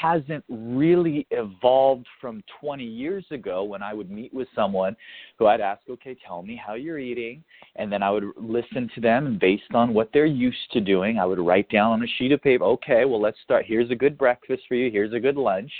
hasn't 0.01 0.45
really 0.49 1.27
evolved 1.31 2.07
from 2.21 2.43
20 2.61 2.85
years 2.85 3.25
ago 3.31 3.65
when 3.65 3.83
I 3.83 3.93
would 3.93 4.11
meet 4.11 4.33
with 4.33 4.49
someone 4.55 4.97
who 5.39 5.47
I'd 5.47 5.61
ask, 5.61 5.83
okay, 5.89 6.17
tell 6.27 6.43
me 6.43 6.61
how 6.65 6.75
you're 6.75 6.99
eating. 6.99 7.45
And 7.77 7.93
then 7.93 8.03
I 8.03 8.11
would 8.11 8.25
listen 8.37 8.91
to 8.95 9.01
them, 9.01 9.27
and 9.27 9.39
based 9.39 9.75
on 9.75 9.95
what 9.95 10.11
they're 10.13 10.27
used 10.27 10.73
to 10.73 10.81
doing, 10.81 11.19
I 11.19 11.27
would 11.27 11.39
write 11.39 11.69
down 11.69 11.93
on 11.93 12.03
a 12.03 12.07
sheet 12.19 12.33
of 12.33 12.43
paper, 12.43 12.65
okay, 12.65 13.05
well, 13.05 13.21
let's 13.21 13.39
start. 13.45 13.65
Here's 13.67 13.91
a 13.91 13.97
good 13.97 14.17
breakfast 14.17 14.63
for 14.69 14.75
you, 14.75 14.91
here's 14.91 15.13
a 15.13 15.21
good 15.21 15.37
lunch. 15.37 15.71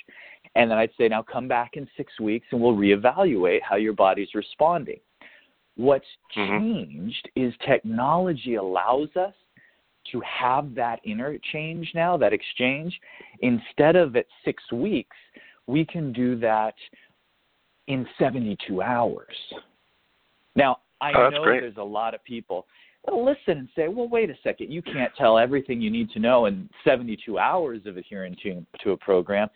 And 0.57 0.71
then 0.71 0.79
I'd 0.79 0.91
say, 0.97 1.09
now 1.09 1.23
come 1.23 1.49
back 1.49 1.73
in 1.75 1.89
six 1.97 2.21
weeks 2.21 2.47
and 2.53 2.61
we'll 2.61 2.77
reevaluate 2.77 3.61
how 3.69 3.77
your 3.77 3.93
body's 3.93 4.35
responding. 4.35 5.01
What's 5.77 6.07
mm-hmm. 6.37 6.73
changed 6.73 7.31
is 7.35 7.53
technology 7.67 8.55
allows 8.55 9.09
us 9.17 9.35
to 10.13 10.21
have 10.21 10.75
that 10.75 11.01
interchange 11.05 11.91
now, 11.95 12.17
that 12.17 12.33
exchange, 12.33 12.99
instead 13.41 13.97
of 13.97 14.17
at 14.17 14.27
six 14.45 14.63
weeks, 14.71 15.17
we 15.67 15.85
can 15.85 16.13
do 16.13 16.39
that 16.41 16.75
in 17.87 18.07
72 18.19 18.83
hours. 18.83 19.35
Now, 20.57 20.79
I 21.01 21.13
oh, 21.17 21.31
know 21.31 21.43
great. 21.43 21.61
there's 21.61 21.77
a 21.77 21.83
lot 21.83 22.15
of 22.15 22.23
people 22.25 22.67
that 23.07 23.15
listen 23.15 23.59
and 23.59 23.69
say, 23.77 23.89
well, 23.89 24.09
wait 24.09 24.31
a 24.31 24.35
second, 24.43 24.73
you 24.73 24.83
can't 24.83 25.13
tell 25.17 25.39
everything 25.39 25.81
you 25.81 25.91
need 25.91 26.11
to 26.11 26.19
know 26.19 26.47
in 26.47 26.69
72 26.85 27.39
hours 27.39 27.81
of 27.87 27.97
adhering 27.97 28.37
to, 28.43 28.65
to 28.83 28.93
a 28.93 28.97
program. 28.97 29.49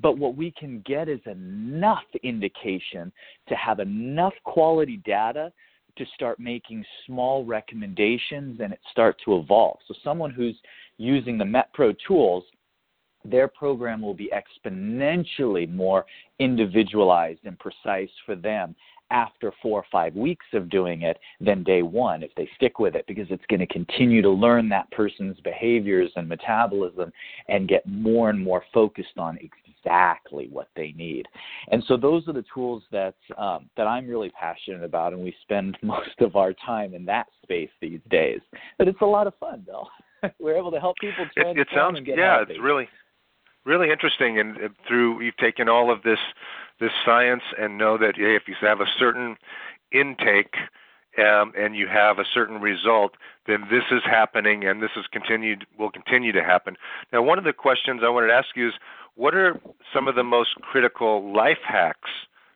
But 0.00 0.18
what 0.18 0.36
we 0.36 0.50
can 0.52 0.82
get 0.84 1.08
is 1.08 1.20
enough 1.26 2.04
indication 2.22 3.12
to 3.48 3.54
have 3.54 3.80
enough 3.80 4.34
quality 4.44 4.98
data 5.04 5.52
to 5.96 6.04
start 6.14 6.38
making 6.38 6.84
small 7.06 7.44
recommendations 7.44 8.60
and 8.60 8.72
it 8.72 8.80
start 8.90 9.16
to 9.24 9.38
evolve. 9.38 9.78
So 9.88 9.94
someone 10.04 10.30
who's 10.30 10.56
using 10.98 11.38
the 11.38 11.44
MetPro 11.44 11.96
tools, 12.06 12.44
their 13.24 13.48
program 13.48 14.02
will 14.02 14.14
be 14.14 14.30
exponentially 14.34 15.72
more 15.72 16.04
individualized 16.38 17.40
and 17.44 17.58
precise 17.58 18.10
for 18.24 18.36
them 18.36 18.74
after 19.10 19.52
four 19.62 19.80
or 19.80 19.86
five 19.90 20.14
weeks 20.14 20.46
of 20.52 20.68
doing 20.70 21.02
it 21.02 21.18
than 21.40 21.62
day 21.62 21.82
one 21.82 22.22
if 22.22 22.30
they 22.36 22.48
stick 22.56 22.78
with 22.78 22.94
it 22.94 23.04
because 23.06 23.26
it's 23.30 23.44
going 23.48 23.60
to 23.60 23.66
continue 23.66 24.22
to 24.22 24.30
learn 24.30 24.68
that 24.68 24.90
person's 24.90 25.38
behaviors 25.40 26.10
and 26.16 26.28
metabolism 26.28 27.12
and 27.48 27.68
get 27.68 27.86
more 27.86 28.30
and 28.30 28.42
more 28.42 28.62
focused 28.72 29.18
on 29.18 29.38
exactly 29.86 30.48
what 30.50 30.68
they 30.76 30.92
need. 30.96 31.26
And 31.70 31.82
so 31.86 31.96
those 31.96 32.26
are 32.28 32.32
the 32.32 32.44
tools 32.52 32.82
that 32.90 33.14
um, 33.38 33.70
that 33.76 33.86
I'm 33.86 34.08
really 34.08 34.30
passionate 34.30 34.82
about, 34.82 35.12
and 35.12 35.22
we 35.22 35.34
spend 35.42 35.76
most 35.82 36.20
of 36.20 36.36
our 36.36 36.52
time 36.64 36.94
in 36.94 37.04
that 37.06 37.26
space 37.42 37.70
these 37.80 38.00
days. 38.10 38.40
But 38.78 38.88
it's 38.88 39.00
a 39.00 39.06
lot 39.06 39.26
of 39.26 39.34
fun, 39.38 39.64
though. 39.66 39.86
We're 40.40 40.56
able 40.56 40.70
to 40.72 40.80
help 40.80 40.96
people 41.00 41.26
transform 41.34 41.58
it, 41.58 41.60
it 41.60 41.68
sounds, 41.74 41.98
and 41.98 42.06
get 42.06 42.18
yeah, 42.18 42.38
healthy. 42.38 42.54
it's 42.54 42.62
really 42.62 42.88
really 43.64 43.90
interesting, 43.90 44.38
and 44.38 44.56
through 44.86 45.20
you've 45.22 45.36
taken 45.36 45.68
all 45.68 45.92
of 45.92 46.02
this 46.02 46.18
this 46.80 46.92
science 47.04 47.42
and 47.58 47.78
know 47.78 47.98
that 47.98 48.14
if 48.18 48.48
you 48.48 48.54
have 48.60 48.80
a 48.80 48.86
certain 48.98 49.36
intake 49.92 50.54
um, 51.18 51.52
and 51.56 51.74
you 51.74 51.86
have 51.88 52.18
a 52.18 52.24
certain 52.24 52.60
result, 52.60 53.12
then 53.46 53.66
this 53.70 53.84
is 53.90 54.02
happening 54.04 54.64
and 54.64 54.82
this 54.82 54.90
is 54.96 55.06
continued 55.10 55.66
will 55.78 55.90
continue 55.90 56.32
to 56.32 56.44
happen. 56.44 56.76
Now, 57.12 57.22
one 57.22 57.38
of 57.38 57.44
the 57.44 57.52
questions 57.52 58.02
I 58.04 58.08
wanted 58.08 58.28
to 58.28 58.34
ask 58.34 58.48
you 58.54 58.68
is, 58.68 58.74
what 59.14 59.34
are 59.34 59.58
some 59.94 60.08
of 60.08 60.14
the 60.14 60.24
most 60.24 60.56
critical 60.56 61.32
life 61.32 61.62
hacks 61.66 62.10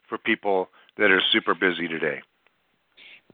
for 0.07 0.17
people 0.17 0.69
that 0.97 1.09
are 1.09 1.21
super 1.31 1.55
busy 1.55 1.87
today? 1.87 2.21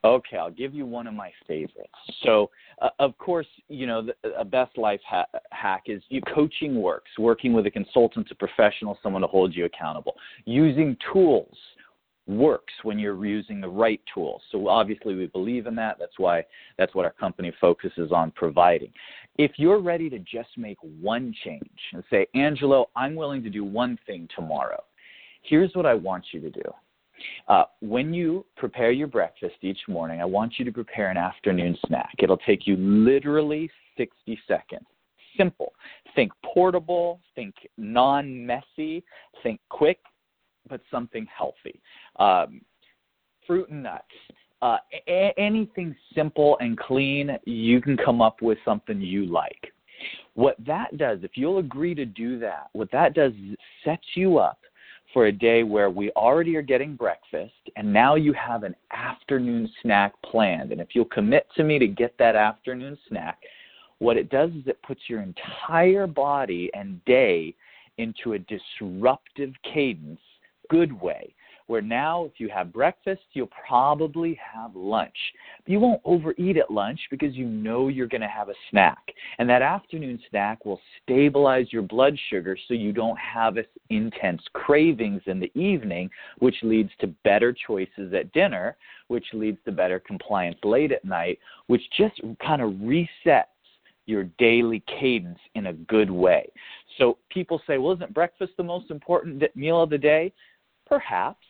Okay, 0.03 0.37
I'll 0.37 0.51
give 0.51 0.73
you 0.73 0.85
one 0.85 1.07
of 1.07 1.13
my 1.13 1.31
favorites. 1.47 1.89
So, 2.23 2.49
uh, 2.81 2.89
of 2.99 3.17
course, 3.17 3.47
you 3.67 3.87
know, 3.87 4.03
the, 4.03 4.13
a 4.37 4.45
best 4.45 4.77
life 4.77 5.01
ha- 5.07 5.27
hack 5.51 5.83
is 5.87 6.01
you, 6.09 6.21
coaching 6.33 6.81
works, 6.81 7.09
working 7.17 7.53
with 7.53 7.65
a 7.65 7.71
consultant, 7.71 8.27
a 8.31 8.35
professional, 8.35 8.97
someone 9.01 9.21
to 9.21 9.27
hold 9.27 9.55
you 9.55 9.65
accountable. 9.65 10.15
Using 10.45 10.95
tools 11.11 11.57
works 12.27 12.73
when 12.83 12.99
you're 12.99 13.25
using 13.25 13.61
the 13.61 13.67
right 13.67 14.01
tools. 14.13 14.41
So 14.51 14.67
obviously 14.67 15.15
we 15.15 15.27
believe 15.27 15.65
in 15.65 15.75
that. 15.75 15.97
That's 15.99 16.17
why 16.17 16.43
that's 16.77 16.93
what 16.93 17.05
our 17.05 17.13
company 17.13 17.51
focuses 17.59 18.11
on 18.11 18.31
providing. 18.31 18.91
If 19.37 19.51
you're 19.55 19.79
ready 19.79 20.09
to 20.09 20.19
just 20.19 20.49
make 20.57 20.77
one 20.81 21.33
change 21.43 21.79
and 21.93 22.03
say, 22.09 22.27
Angelo, 22.35 22.89
I'm 22.95 23.15
willing 23.15 23.43
to 23.43 23.49
do 23.49 23.63
one 23.63 23.97
thing 24.05 24.27
tomorrow. 24.35 24.83
Here's 25.43 25.73
what 25.73 25.85
I 25.85 25.93
want 25.93 26.25
you 26.31 26.41
to 26.41 26.49
do. 26.49 26.63
Uh, 27.47 27.63
when 27.81 28.13
you 28.13 28.45
prepare 28.55 28.91
your 28.91 29.07
breakfast 29.07 29.55
each 29.61 29.79
morning, 29.87 30.21
I 30.21 30.25
want 30.25 30.53
you 30.57 30.65
to 30.65 30.71
prepare 30.71 31.09
an 31.09 31.17
afternoon 31.17 31.77
snack. 31.87 32.13
It'll 32.19 32.37
take 32.37 32.67
you 32.67 32.75
literally 32.77 33.69
60 33.97 34.39
seconds. 34.47 34.85
Simple. 35.35 35.73
Think 36.15 36.31
portable, 36.43 37.19
think 37.35 37.53
non 37.77 38.45
messy, 38.45 39.03
think 39.43 39.59
quick, 39.69 39.99
but 40.67 40.81
something 40.91 41.27
healthy. 41.35 41.79
Um, 42.17 42.61
fruit 43.45 43.69
and 43.69 43.83
nuts. 43.83 44.03
Uh, 44.61 44.77
a- 45.07 45.33
anything 45.37 45.95
simple 46.15 46.57
and 46.59 46.77
clean, 46.77 47.37
you 47.45 47.79
can 47.79 47.95
come 47.95 48.21
up 48.21 48.41
with 48.41 48.57
something 48.65 48.99
you 48.99 49.25
like. 49.25 49.71
What 50.33 50.55
that 50.65 50.97
does, 50.97 51.19
if 51.23 51.31
you'll 51.35 51.59
agree 51.59 51.95
to 51.95 52.05
do 52.05 52.39
that, 52.39 52.69
what 52.73 52.91
that 52.91 53.13
does 53.13 53.33
is 53.33 53.53
it 53.53 53.59
sets 53.83 54.05
you 54.15 54.37
up 54.37 54.59
for 55.13 55.27
a 55.27 55.31
day 55.31 55.63
where 55.63 55.89
we 55.89 56.11
already 56.11 56.55
are 56.55 56.61
getting 56.61 56.95
breakfast 56.95 57.53
and 57.75 57.91
now 57.91 58.15
you 58.15 58.33
have 58.33 58.63
an 58.63 58.75
afternoon 58.91 59.69
snack 59.81 60.13
planned. 60.23 60.71
And 60.71 60.81
if 60.81 60.89
you'll 60.93 61.05
commit 61.05 61.47
to 61.55 61.63
me 61.63 61.79
to 61.79 61.87
get 61.87 62.17
that 62.19 62.35
afternoon 62.35 62.97
snack, 63.07 63.39
what 63.99 64.17
it 64.17 64.29
does 64.29 64.51
is 64.51 64.67
it 64.67 64.81
puts 64.83 65.01
your 65.07 65.21
entire 65.21 66.07
body 66.07 66.69
and 66.73 67.03
day 67.05 67.55
into 67.97 68.33
a 68.33 68.39
disruptive 68.39 69.53
cadence, 69.63 70.19
good 70.69 70.99
way, 71.01 71.33
Where 71.67 71.81
now, 71.81 72.23
if 72.23 72.33
you 72.37 72.47
have 72.49 72.71
breakfast, 72.71 73.23
you'll 73.33 73.49
probably 73.67 74.39
have 74.53 74.73
lunch. 74.73 75.15
You 75.65 75.81
won't 75.81 76.01
overeat 76.05 76.55
at 76.55 76.71
lunch 76.71 76.99
because 77.11 77.35
you 77.35 77.45
know 77.45 77.89
you're 77.89 78.07
going 78.07 78.21
to 78.21 78.27
have 78.27 78.47
a 78.47 78.53
snack. 78.71 79.13
And 79.37 79.49
that 79.49 79.61
afternoon 79.61 80.19
snack 80.29 80.65
will 80.65 80.79
stabilize 81.03 81.67
your 81.71 81.81
blood 81.81 82.17
sugar 82.29 82.57
so 82.67 82.73
you 82.73 82.93
don't 82.93 83.19
have 83.19 83.57
intense 83.89 84.41
cravings 84.53 85.21
in 85.25 85.41
the 85.41 85.51
evening, 85.59 86.09
which 86.39 86.55
leads 86.63 86.91
to 87.01 87.07
better 87.25 87.53
choices 87.67 88.13
at 88.13 88.31
dinner, 88.31 88.77
which 89.09 89.25
leads 89.33 89.57
to 89.65 89.71
better 89.73 89.99
compliance 89.99 90.57
late 90.63 90.93
at 90.93 91.03
night, 91.03 91.37
which 91.67 91.83
just 91.97 92.21
kind 92.41 92.61
of 92.61 92.71
resets 92.73 93.43
your 94.05 94.23
daily 94.39 94.81
cadence 94.99 95.39
in 95.55 95.67
a 95.67 95.73
good 95.73 96.09
way. 96.09 96.49
So 96.97 97.17
people 97.29 97.61
say, 97.67 97.77
well, 97.77 97.93
isn't 97.93 98.13
breakfast 98.13 98.53
the 98.55 98.63
most 98.63 98.89
important 98.89 99.43
meal 99.55 99.83
of 99.83 99.89
the 99.89 99.97
day? 99.97 100.33
Perhaps, 100.85 101.45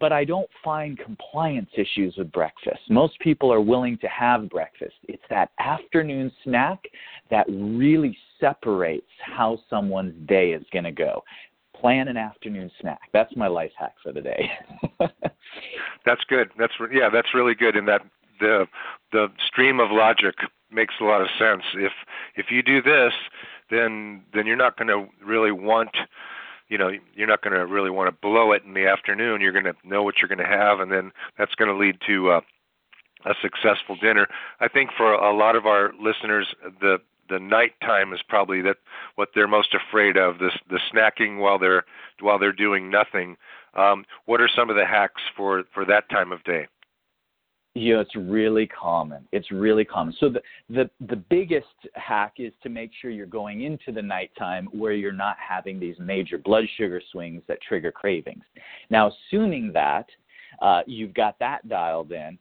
but 0.00 0.12
I 0.12 0.24
don't 0.24 0.48
find 0.64 0.98
compliance 0.98 1.68
issues 1.76 2.14
with 2.16 2.32
breakfast. 2.32 2.80
Most 2.88 3.18
people 3.20 3.52
are 3.52 3.60
willing 3.60 3.98
to 3.98 4.08
have 4.08 4.48
breakfast. 4.48 4.94
It's 5.06 5.22
that 5.28 5.50
afternoon 5.58 6.32
snack 6.44 6.78
that 7.30 7.46
really 7.48 8.16
separates 8.40 9.10
how 9.20 9.58
someone's 9.68 10.14
day 10.26 10.52
is 10.52 10.64
going 10.72 10.84
to 10.84 10.92
go. 10.92 11.22
Plan 11.78 12.08
an 12.08 12.16
afternoon 12.16 12.70
snack. 12.80 13.00
That's 13.12 13.34
my 13.36 13.48
life 13.48 13.72
hack 13.78 13.94
for 14.02 14.12
the 14.12 14.22
day. 14.22 14.50
that's 16.06 16.24
good. 16.28 16.50
That's 16.58 16.72
yeah, 16.92 17.10
that's 17.12 17.34
really 17.34 17.54
good 17.54 17.76
And 17.76 17.86
that 17.88 18.02
the 18.40 18.66
the 19.12 19.28
stream 19.46 19.78
of 19.78 19.90
logic 19.90 20.34
makes 20.70 20.94
a 21.00 21.04
lot 21.04 21.20
of 21.20 21.28
sense. 21.38 21.62
If 21.74 21.92
if 22.36 22.46
you 22.50 22.62
do 22.62 22.80
this, 22.80 23.12
then 23.70 24.22
then 24.32 24.46
you're 24.46 24.56
not 24.56 24.78
going 24.78 24.88
to 24.88 25.06
really 25.24 25.52
want 25.52 25.90
you 26.72 26.78
know 26.78 26.90
you're 27.14 27.28
not 27.28 27.42
going 27.42 27.54
to 27.54 27.66
really 27.66 27.90
want 27.90 28.08
to 28.08 28.18
blow 28.26 28.52
it 28.52 28.62
in 28.64 28.72
the 28.72 28.86
afternoon. 28.86 29.42
You're 29.42 29.52
going 29.52 29.66
to 29.66 29.76
know 29.84 30.02
what 30.02 30.14
you're 30.18 30.28
going 30.28 30.38
to 30.38 30.44
have 30.46 30.80
and 30.80 30.90
then 30.90 31.12
that's 31.36 31.54
going 31.54 31.70
to 31.70 31.76
lead 31.76 31.98
to 32.06 32.30
uh, 32.30 32.40
a 33.26 33.34
successful 33.42 33.94
dinner. 34.00 34.26
I 34.58 34.68
think 34.68 34.90
for 34.96 35.12
a 35.12 35.36
lot 35.36 35.54
of 35.54 35.66
our 35.66 35.92
listeners 36.00 36.54
the 36.80 36.98
the 37.28 37.38
night 37.38 37.72
time 37.82 38.12
is 38.14 38.20
probably 38.26 38.62
that 38.62 38.78
what 39.16 39.28
they're 39.34 39.46
most 39.46 39.74
afraid 39.74 40.16
of 40.16 40.38
this 40.38 40.54
the 40.70 40.80
snacking 40.92 41.38
while 41.38 41.58
they're 41.58 41.84
while 42.20 42.38
they're 42.38 42.52
doing 42.52 42.90
nothing. 42.90 43.36
Um, 43.74 44.06
what 44.24 44.40
are 44.40 44.48
some 44.48 44.70
of 44.70 44.76
the 44.76 44.86
hacks 44.86 45.20
for 45.36 45.64
for 45.74 45.84
that 45.84 46.08
time 46.08 46.32
of 46.32 46.42
day 46.44 46.68
yeah, 47.74 48.00
it's 48.00 48.14
really 48.14 48.66
common. 48.66 49.26
It's 49.32 49.50
really 49.50 49.84
common. 49.84 50.14
So 50.20 50.28
the, 50.28 50.42
the 50.68 50.90
the 51.08 51.16
biggest 51.16 51.66
hack 51.94 52.34
is 52.36 52.52
to 52.62 52.68
make 52.68 52.90
sure 53.00 53.10
you're 53.10 53.24
going 53.24 53.62
into 53.62 53.92
the 53.92 54.02
nighttime 54.02 54.68
where 54.72 54.92
you're 54.92 55.10
not 55.10 55.36
having 55.38 55.80
these 55.80 55.96
major 55.98 56.36
blood 56.36 56.64
sugar 56.76 57.00
swings 57.12 57.42
that 57.48 57.62
trigger 57.62 57.90
cravings. 57.90 58.44
Now, 58.90 59.10
assuming 59.10 59.72
that 59.72 60.06
uh, 60.60 60.82
you've 60.86 61.14
got 61.14 61.38
that 61.38 61.66
dialed 61.66 62.12
in, 62.12 62.38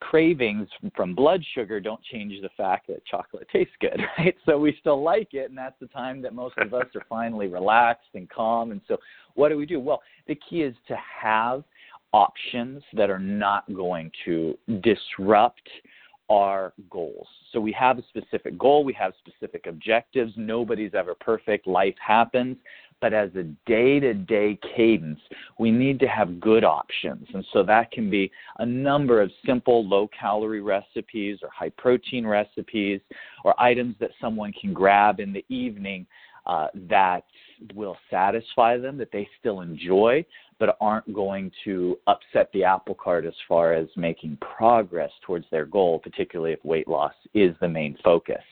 cravings 0.00 0.68
from 0.96 1.14
blood 1.14 1.44
sugar 1.54 1.78
don't 1.78 2.02
change 2.04 2.40
the 2.40 2.48
fact 2.56 2.86
that 2.86 3.04
chocolate 3.04 3.46
tastes 3.52 3.74
good, 3.78 4.00
right? 4.18 4.34
So 4.46 4.58
we 4.58 4.74
still 4.80 5.02
like 5.02 5.34
it, 5.34 5.50
and 5.50 5.58
that's 5.58 5.78
the 5.80 5.88
time 5.88 6.22
that 6.22 6.32
most 6.34 6.56
of 6.58 6.72
us 6.72 6.86
are 6.94 7.04
finally 7.10 7.46
relaxed 7.48 8.08
and 8.14 8.28
calm. 8.30 8.72
And 8.72 8.80
so, 8.88 8.96
what 9.34 9.50
do 9.50 9.58
we 9.58 9.66
do? 9.66 9.78
Well, 9.78 10.02
the 10.26 10.34
key 10.48 10.62
is 10.62 10.74
to 10.88 10.96
have 11.22 11.62
options 12.16 12.82
that 12.94 13.10
are 13.10 13.18
not 13.18 13.62
going 13.74 14.10
to 14.24 14.56
disrupt 14.82 15.68
our 16.30 16.72
goals. 16.88 17.26
So 17.52 17.60
we 17.60 17.72
have 17.72 17.98
a 17.98 18.02
specific 18.08 18.58
goal, 18.58 18.84
we 18.84 18.94
have 18.94 19.12
specific 19.24 19.66
objectives. 19.66 20.32
Nobody's 20.34 20.94
ever 20.94 21.14
perfect, 21.14 21.66
life 21.66 21.94
happens. 22.04 22.56
But 23.02 23.12
as 23.12 23.28
a 23.36 23.42
day 23.66 24.00
to 24.00 24.14
day 24.14 24.58
cadence, 24.74 25.20
we 25.58 25.70
need 25.70 26.00
to 26.00 26.06
have 26.06 26.40
good 26.40 26.64
options. 26.64 27.28
And 27.34 27.44
so 27.52 27.62
that 27.64 27.90
can 27.90 28.08
be 28.08 28.30
a 28.60 28.64
number 28.64 29.20
of 29.20 29.30
simple 29.44 29.86
low 29.86 30.08
calorie 30.18 30.62
recipes 30.62 31.40
or 31.42 31.50
high 31.50 31.72
protein 31.76 32.26
recipes 32.26 33.02
or 33.44 33.60
items 33.60 33.96
that 34.00 34.12
someone 34.18 34.52
can 34.58 34.72
grab 34.72 35.20
in 35.20 35.34
the 35.34 35.44
evening 35.50 36.06
uh, 36.46 36.68
that 36.88 37.24
will 37.74 37.96
satisfy 38.10 38.76
them, 38.76 38.98
that 38.98 39.12
they 39.12 39.28
still 39.38 39.60
enjoy, 39.60 40.24
but 40.58 40.76
aren't 40.80 41.12
going 41.12 41.50
to 41.64 41.98
upset 42.06 42.50
the 42.52 42.64
apple 42.64 42.94
cart 42.94 43.24
as 43.24 43.34
far 43.48 43.74
as 43.74 43.88
making 43.96 44.38
progress 44.40 45.10
towards 45.24 45.46
their 45.50 45.66
goal, 45.66 45.98
particularly 45.98 46.52
if 46.52 46.64
weight 46.64 46.88
loss 46.88 47.14
is 47.34 47.54
the 47.60 47.68
main 47.68 47.96
focus. 48.02 48.42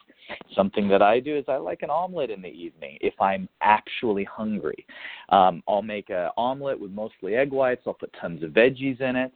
Something 0.54 0.88
that 0.88 1.02
I 1.02 1.20
do 1.20 1.36
is 1.36 1.44
I 1.48 1.56
like 1.56 1.82
an 1.82 1.90
omelet 1.90 2.30
in 2.30 2.42
the 2.42 2.48
evening 2.48 2.98
if 3.00 3.14
I'm 3.20 3.48
actually 3.60 4.24
hungry. 4.24 4.86
Um, 5.28 5.62
I'll 5.68 5.82
make 5.82 6.10
an 6.10 6.30
omelet 6.36 6.78
with 6.78 6.90
mostly 6.90 7.36
egg 7.36 7.50
whites. 7.50 7.82
I'll 7.86 7.94
put 7.94 8.14
tons 8.20 8.42
of 8.42 8.50
veggies 8.50 9.00
in 9.00 9.16
it, 9.16 9.32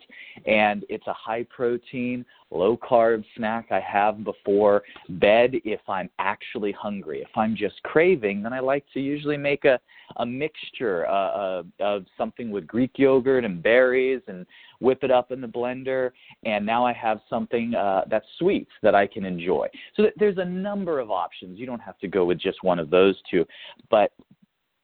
and 0.46 0.84
it's 0.88 1.06
a 1.06 1.12
high 1.12 1.44
protein, 1.44 2.24
low 2.50 2.76
carb 2.76 3.24
snack 3.36 3.66
I 3.70 3.80
have 3.80 4.24
before 4.24 4.82
bed 5.08 5.54
if 5.64 5.80
I'm 5.88 6.10
actually 6.18 6.72
hungry. 6.72 7.20
If 7.20 7.36
I'm 7.36 7.56
just 7.56 7.82
craving, 7.82 8.42
then 8.42 8.52
I 8.52 8.60
like 8.60 8.84
to 8.94 9.00
usually 9.00 9.36
make 9.36 9.64
a 9.64 9.80
a 10.16 10.26
mixture 10.26 11.06
uh, 11.06 11.12
uh, 11.12 11.62
of 11.80 12.06
something 12.16 12.50
with 12.50 12.66
Greek 12.66 12.92
yogurt 12.96 13.44
and 13.44 13.62
berries 13.62 14.22
and 14.26 14.46
whip 14.80 15.02
it 15.02 15.10
up 15.10 15.32
in 15.32 15.40
the 15.40 15.46
blender, 15.46 16.10
and 16.44 16.64
now 16.64 16.84
I 16.86 16.92
have 16.92 17.20
something 17.28 17.74
uh, 17.74 18.02
that's 18.08 18.26
sweet 18.38 18.68
that 18.82 18.94
I 18.94 19.06
can 19.06 19.24
enjoy. 19.24 19.68
So 19.96 20.06
there's 20.16 20.38
a 20.38 20.44
number 20.78 21.00
of 21.00 21.10
options. 21.10 21.58
You 21.58 21.66
don't 21.66 21.80
have 21.80 21.98
to 21.98 22.08
go 22.08 22.24
with 22.24 22.38
just 22.40 22.62
one 22.62 22.78
of 22.78 22.90
those 22.90 23.16
two, 23.30 23.44
but 23.90 24.12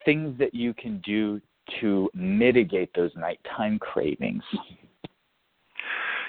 things 0.04 0.36
that 0.38 0.54
you 0.54 0.74
can 0.74 1.00
do 1.04 1.40
to 1.80 2.10
mitigate 2.14 2.90
those 2.94 3.10
nighttime 3.16 3.78
cravings. 3.78 4.42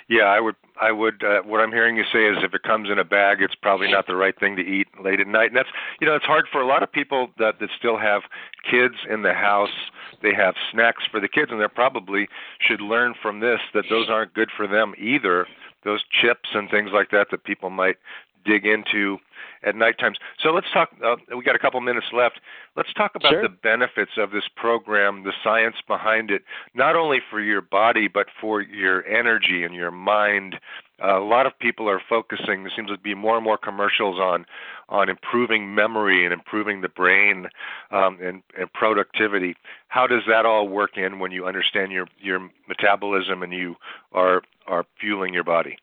Yeah, 0.08 0.26
I 0.26 0.40
would. 0.40 0.56
I 0.80 0.92
would. 0.92 1.24
Uh, 1.24 1.42
what 1.42 1.62
I'm 1.62 1.72
hearing 1.72 1.98
you 1.98 2.04
say 2.14 2.26
is, 2.26 2.38
if 2.44 2.54
it 2.54 2.62
comes 2.62 2.90
in 2.92 3.00
a 3.00 3.04
bag, 3.04 3.42
it's 3.42 3.56
probably 3.56 3.92
not 3.92 4.06
the 4.06 4.16
right 4.16 4.40
thing 4.40 4.56
to 4.56 4.62
eat 4.62 4.88
late 5.04 5.20
at 5.20 5.28
night. 5.28 5.48
And 5.48 5.58
that's, 5.58 5.70
you 6.00 6.06
know, 6.06 6.14
it's 6.14 6.26
hard 6.26 6.46
for 6.52 6.62
a 6.62 6.68
lot 6.68 6.84
of 6.84 6.92
people 6.92 7.30
that 7.40 7.60
that 7.60 7.70
still 7.78 7.98
have 7.98 8.22
kids 8.70 8.94
in 9.10 9.24
the 9.24 9.34
house. 9.34 9.74
They 10.22 10.34
have 10.36 10.54
snacks 10.72 11.04
for 11.10 11.20
the 11.20 11.28
kids, 11.28 11.50
and 11.52 11.60
they 11.60 11.68
probably 11.68 12.28
should 12.60 12.82
learn 12.82 13.16
from 13.20 13.40
this 13.40 13.60
that 13.74 13.86
those 13.90 14.08
aren't 14.08 14.34
good 14.36 14.50
for 14.56 14.68
them 14.68 14.94
either. 15.00 15.48
Those 15.84 16.04
chips 16.22 16.50
and 16.54 16.70
things 16.70 16.92
like 16.94 17.10
that 17.12 17.28
that 17.32 17.44
people 17.44 17.72
might 17.72 17.98
dig 18.46 18.66
into 18.66 19.18
at 19.64 19.76
night 19.76 19.98
times. 19.98 20.18
So 20.40 20.52
let's 20.52 20.68
talk. 20.72 20.90
Uh, 21.04 21.16
we 21.36 21.44
got 21.44 21.56
a 21.56 21.60
couple 21.60 21.82
minutes 21.82 22.08
left. 22.14 22.40
Let's 22.76 22.94
talk 22.94 23.16
about 23.16 23.32
sure. 23.32 23.42
the 23.42 23.50
benefits 23.50 24.12
of 24.18 24.32
this 24.32 24.44
program, 24.56 25.24
the 25.24 25.34
science 25.44 25.76
behind 25.88 26.32
it, 26.32 26.44
not 26.74 26.96
only 26.96 27.20
for 27.30 27.42
your 27.42 27.62
body 27.62 28.08
but 28.08 28.28
for 28.40 28.62
your 28.62 29.06
energy 29.06 29.64
and 29.64 29.74
your 29.74 29.92
mind. 29.92 30.58
Uh, 31.04 31.20
a 31.20 31.26
lot 31.26 31.46
of 31.46 31.58
people 31.60 31.90
are 31.90 32.02
focusing. 32.08 32.64
There 32.64 32.72
seems 32.74 32.90
to 32.90 32.98
be 32.98 33.16
more 33.16 33.36
and 33.36 33.44
more 33.44 33.58
commercials 33.58 34.18
on 34.20 34.46
on 34.88 35.10
improving 35.10 35.74
memory 35.74 36.24
and 36.24 36.34
improving 36.34 36.82
the 36.82 36.90
brain 36.90 37.48
um, 37.92 38.20
and, 38.22 38.44
and 38.58 38.72
productivity. 38.72 39.56
How 39.88 40.08
does 40.08 40.22
that 40.28 40.46
all 40.46 40.70
work 40.70 40.96
in 40.96 41.20
when 41.20 41.32
you 41.32 41.46
understand 41.48 41.92
your 41.92 42.08
your 42.20 42.50
metabolism 42.68 43.44
and 43.44 43.52
you 43.52 43.76
are 44.14 44.44
are 44.68 44.86
fueling 45.00 45.34
your 45.34 45.44
body? 45.44 45.78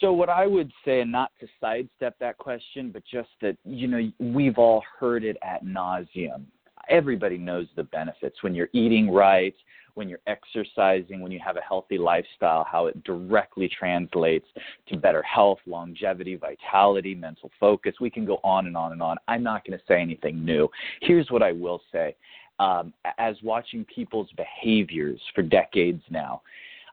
So 0.00 0.12
what 0.12 0.28
I 0.28 0.46
would 0.46 0.70
say, 0.84 1.00
and 1.00 1.10
not 1.10 1.32
to 1.40 1.46
sidestep 1.60 2.18
that 2.20 2.38
question, 2.38 2.90
but 2.90 3.02
just 3.10 3.30
that 3.40 3.56
you 3.64 3.88
know 3.88 4.10
we've 4.18 4.58
all 4.58 4.82
heard 4.98 5.24
it 5.24 5.36
at 5.42 5.64
nauseum. 5.64 6.44
Everybody 6.88 7.38
knows 7.38 7.66
the 7.76 7.84
benefits 7.84 8.42
when 8.42 8.54
you're 8.54 8.68
eating 8.72 9.10
right, 9.10 9.54
when 9.94 10.08
you're 10.08 10.20
exercising, 10.26 11.20
when 11.20 11.32
you 11.32 11.40
have 11.44 11.56
a 11.56 11.60
healthy 11.60 11.98
lifestyle, 11.98 12.64
how 12.70 12.86
it 12.86 13.02
directly 13.02 13.68
translates 13.68 14.46
to 14.88 14.96
better 14.96 15.22
health, 15.22 15.58
longevity, 15.66 16.36
vitality, 16.36 17.14
mental 17.14 17.50
focus. 17.58 17.94
We 18.00 18.10
can 18.10 18.26
go 18.26 18.38
on 18.44 18.66
and 18.66 18.76
on 18.76 18.92
and 18.92 19.02
on. 19.02 19.16
I'm 19.26 19.42
not 19.42 19.66
going 19.66 19.78
to 19.78 19.84
say 19.88 20.00
anything 20.00 20.44
new. 20.44 20.68
Here's 21.00 21.30
what 21.30 21.42
I 21.42 21.52
will 21.52 21.80
say. 21.90 22.14
Um, 22.58 22.92
as 23.18 23.36
watching 23.42 23.84
people's 23.84 24.28
behaviors 24.36 25.20
for 25.34 25.42
decades 25.42 26.02
now, 26.10 26.42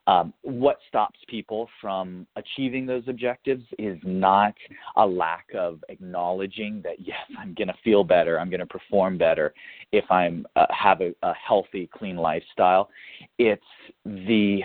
um, 0.06 0.34
what 0.42 0.78
stops 0.88 1.18
people 1.28 1.68
from 1.80 2.26
achieving 2.36 2.84
those 2.84 3.04
objectives 3.08 3.64
is 3.78 3.98
not 4.02 4.54
a 4.96 5.06
lack 5.06 5.46
of 5.54 5.82
acknowledging 5.88 6.82
that 6.82 7.00
yes, 7.00 7.18
I'm 7.38 7.54
going 7.54 7.68
to 7.68 7.74
feel 7.82 8.04
better, 8.04 8.38
I'm 8.38 8.50
going 8.50 8.60
to 8.60 8.66
perform 8.66 9.16
better 9.16 9.54
if 9.92 10.04
I'm 10.10 10.46
uh, 10.56 10.66
have 10.70 11.00
a, 11.00 11.14
a 11.22 11.32
healthy, 11.34 11.88
clean 11.92 12.16
lifestyle. 12.16 12.90
It's 13.38 13.62
the 14.04 14.60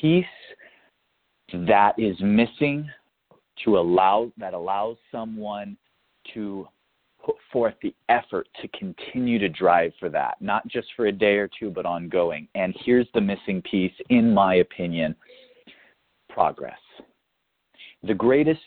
piece 0.00 0.24
that 1.52 1.94
is 1.98 2.16
missing 2.20 2.88
to 3.64 3.78
allow 3.78 4.32
that 4.38 4.54
allows 4.54 4.96
someone 5.12 5.76
to 6.32 6.66
put 7.24 7.36
forth 7.52 7.74
the 7.82 7.94
effort 8.08 8.48
to 8.60 8.68
continue 8.68 9.38
to 9.38 9.48
drive 9.48 9.92
for 9.98 10.08
that, 10.10 10.36
not 10.40 10.66
just 10.68 10.88
for 10.94 11.06
a 11.06 11.12
day 11.12 11.36
or 11.36 11.48
two, 11.58 11.70
but 11.70 11.86
ongoing. 11.86 12.48
And 12.54 12.74
here's 12.84 13.08
the 13.14 13.20
missing 13.20 13.62
piece, 13.62 13.92
in 14.10 14.32
my 14.32 14.56
opinion 14.56 15.14
progress. 16.28 16.78
The 18.02 18.14
greatest 18.14 18.60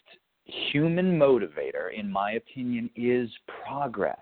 human 0.72 1.20
motivator, 1.20 1.94
in 1.94 2.10
my 2.10 2.34
opinion, 2.34 2.90
is 2.96 3.30
progress. 3.66 4.22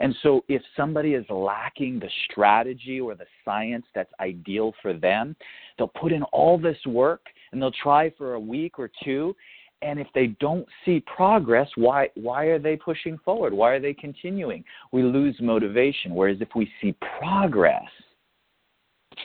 And 0.00 0.14
so, 0.22 0.44
if 0.48 0.60
somebody 0.76 1.14
is 1.14 1.24
lacking 1.30 2.00
the 2.00 2.10
strategy 2.30 3.00
or 3.00 3.14
the 3.14 3.26
science 3.44 3.86
that's 3.94 4.12
ideal 4.18 4.74
for 4.82 4.92
them, 4.92 5.36
they'll 5.78 5.86
put 5.88 6.12
in 6.12 6.24
all 6.24 6.58
this 6.58 6.78
work 6.86 7.26
and 7.52 7.62
they'll 7.62 7.70
try 7.70 8.10
for 8.18 8.34
a 8.34 8.40
week 8.40 8.78
or 8.78 8.90
two. 9.04 9.36
And 9.82 9.98
if 9.98 10.08
they 10.14 10.28
don't 10.40 10.66
see 10.84 11.00
progress, 11.00 11.68
why 11.74 12.08
why 12.14 12.44
are 12.46 12.58
they 12.58 12.76
pushing 12.76 13.18
forward? 13.24 13.54
Why 13.54 13.70
are 13.70 13.80
they 13.80 13.94
continuing? 13.94 14.64
We 14.92 15.02
lose 15.02 15.36
motivation. 15.40 16.14
Whereas 16.14 16.38
if 16.40 16.48
we 16.54 16.70
see 16.80 16.94
progress, 17.18 17.88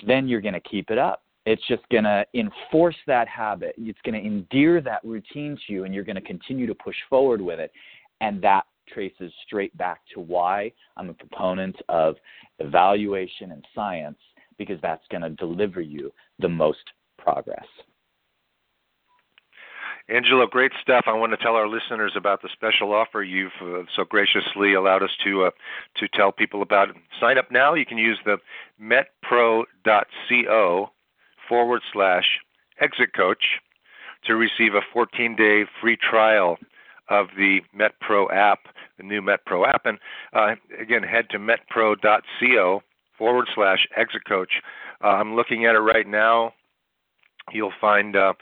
then 0.08 0.28
you're 0.28 0.42
going 0.42 0.54
to 0.54 0.60
keep 0.62 0.92
it 0.92 0.98
up. 0.98 1.24
It's 1.46 1.66
just 1.68 1.88
going 1.90 2.06
to 2.06 2.26
enforce 2.34 2.96
that 3.06 3.28
habit. 3.28 3.76
It's 3.78 4.00
going 4.04 4.20
to 4.20 4.26
endear 4.26 4.82
that 4.82 5.04
routine 5.04 5.58
to 5.68 5.74
you, 5.74 5.84
and 5.84 5.94
you're 5.94 6.04
going 6.04 6.16
to 6.16 6.22
continue 6.22 6.66
to 6.68 6.74
push 6.74 6.96
forward 7.10 7.40
with 7.40 7.60
it. 7.60 7.72
And 8.22 8.42
that 8.42 8.64
traces 8.92 9.32
straight 9.46 9.76
back 9.78 10.02
to 10.14 10.20
why 10.20 10.72
I'm 10.98 11.10
a 11.10 11.14
proponent 11.14 11.76
of 11.90 12.16
evaluation 12.60 13.52
and 13.52 13.66
science, 13.76 14.18
because 14.58 14.80
that's 14.82 15.04
going 15.12 15.22
to 15.22 15.30
deliver 15.32 15.82
you 15.82 16.12
the 16.40 16.50
most 16.50 16.80
progress. 17.18 17.66
Angelo, 20.08 20.46
great 20.46 20.72
stuff. 20.80 21.06
I 21.08 21.14
want 21.14 21.32
to 21.32 21.38
tell 21.38 21.56
our 21.56 21.68
listeners 21.68 22.14
about 22.16 22.44
the 22.44 22.50
special 22.54 22.94
offer 22.94 23.24
you've 23.24 23.52
uh, 23.60 23.84
so 23.96 24.04
graciously 24.04 24.76
allowed 24.76 25.02
us 25.02 25.10
to 25.24 25.46
uh, 25.46 25.52
to 25.98 26.08
tell 26.08 26.32
people 26.32 26.62
about. 26.62 26.90
Sign 27.20 27.40
up 27.40 27.50
now. 27.50 27.74
You 27.74 27.88
can 27.88 27.98
use 27.98 28.20
the 28.24 28.38
metpro.co 28.80 29.72
forward 31.50 31.82
slash 31.92 32.40
exit 32.80 33.14
coach 33.16 33.44
to 34.26 34.36
receive 34.36 34.76
a 34.76 34.82
14 34.94 35.36
day 35.36 35.66
free 35.82 35.98
trial 35.98 36.58
of 37.10 37.28
the 37.38 37.62
MetPro 37.76 38.32
app, 38.32 38.60
the 38.98 39.04
new 39.04 39.22
MetPro 39.22 39.68
app. 39.68 39.86
And 39.86 39.98
uh, 40.34 40.56
again, 40.80 41.02
head 41.02 41.30
to 41.32 41.40
metpro.co 41.40 42.84
forward 43.18 43.48
slash 43.56 43.88
exit 43.98 44.22
coach. 44.28 44.62
Uh, 45.04 45.08
I'm 45.08 45.36
looking 45.36 45.66
at 45.66 45.74
it 45.76 45.80
right 45.80 46.08
now. 46.08 46.54
You'll 47.52 47.74
find 47.80 48.16
uh, 48.16 48.34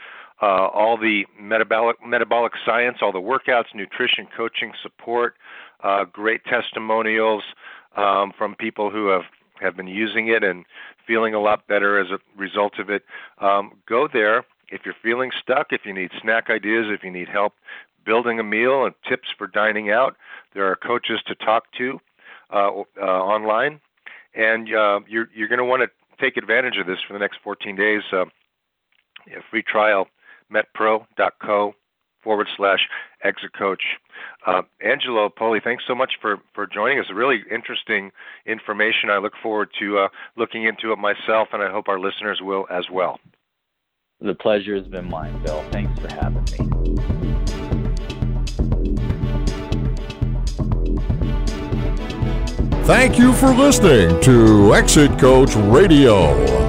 uh, 0.43 0.67
all 0.73 0.97
the 0.97 1.25
metabolic 1.39 1.95
metabolic 2.05 2.51
science, 2.65 2.97
all 3.01 3.13
the 3.13 3.19
workouts, 3.19 3.73
nutrition, 3.73 4.27
coaching, 4.35 4.73
support, 4.81 5.35
uh, 5.83 6.03
great 6.03 6.41
testimonials 6.43 7.43
um, 7.95 8.33
from 8.37 8.53
people 8.55 8.89
who 8.89 9.07
have 9.07 9.23
have 9.61 9.77
been 9.77 9.87
using 9.87 10.27
it 10.27 10.43
and 10.43 10.65
feeling 11.07 11.33
a 11.33 11.39
lot 11.39 11.65
better 11.67 11.97
as 11.97 12.07
a 12.11 12.19
result 12.37 12.77
of 12.77 12.89
it. 12.89 13.03
Um, 13.39 13.71
go 13.87 14.09
there 14.11 14.43
if 14.69 14.81
you're 14.83 14.95
feeling 15.01 15.31
stuck, 15.41 15.67
if 15.71 15.81
you 15.85 15.93
need 15.93 16.11
snack 16.21 16.49
ideas, 16.49 16.87
if 16.89 17.03
you 17.03 17.11
need 17.11 17.29
help 17.29 17.53
building 18.05 18.37
a 18.37 18.43
meal 18.43 18.83
and 18.85 18.93
tips 19.07 19.29
for 19.37 19.47
dining 19.47 19.91
out. 19.91 20.17
There 20.53 20.69
are 20.69 20.75
coaches 20.75 21.21
to 21.27 21.35
talk 21.35 21.71
to 21.77 21.99
uh, 22.51 22.81
uh, 23.01 23.05
online, 23.05 23.79
and 24.35 24.67
uh, 24.75 24.99
you're 25.07 25.29
you're 25.33 25.47
going 25.47 25.59
to 25.59 25.65
want 25.65 25.83
to 25.83 25.89
take 26.21 26.35
advantage 26.35 26.77
of 26.77 26.85
this 26.85 26.99
for 27.07 27.13
the 27.13 27.19
next 27.19 27.37
14 27.43 27.77
days. 27.77 28.01
Uh, 28.11 28.25
a 29.27 29.41
free 29.49 29.63
trial, 29.63 30.07
metpro.co 30.53 31.73
forward 32.23 32.47
slash 32.55 32.87
exit 33.23 33.51
coach. 33.57 33.83
Uh, 34.45 34.61
Angelo 34.83 35.29
Poli, 35.29 35.59
thanks 35.63 35.83
so 35.87 35.95
much 35.95 36.13
for, 36.21 36.37
for 36.53 36.65
joining 36.65 36.99
us. 36.99 37.05
Really 37.13 37.43
interesting 37.51 38.11
information. 38.45 39.09
I 39.09 39.17
look 39.17 39.33
forward 39.41 39.69
to 39.79 39.99
uh, 39.99 40.07
looking 40.37 40.63
into 40.65 40.91
it 40.91 40.97
myself, 40.97 41.49
and 41.51 41.61
I 41.61 41.71
hope 41.71 41.87
our 41.89 41.99
listeners 41.99 42.39
will 42.41 42.65
as 42.69 42.85
well. 42.91 43.19
The 44.21 44.35
pleasure 44.35 44.75
has 44.75 44.87
been 44.87 45.09
mine, 45.09 45.43
Bill. 45.43 45.63
Thanks 45.71 45.99
for 45.99 46.07
having 46.07 46.43
me. 46.43 46.93
Thank 52.85 53.17
you 53.17 53.33
for 53.33 53.53
listening 53.53 54.19
to 54.23 54.75
Exit 54.75 55.17
Coach 55.17 55.55
Radio. 55.55 56.62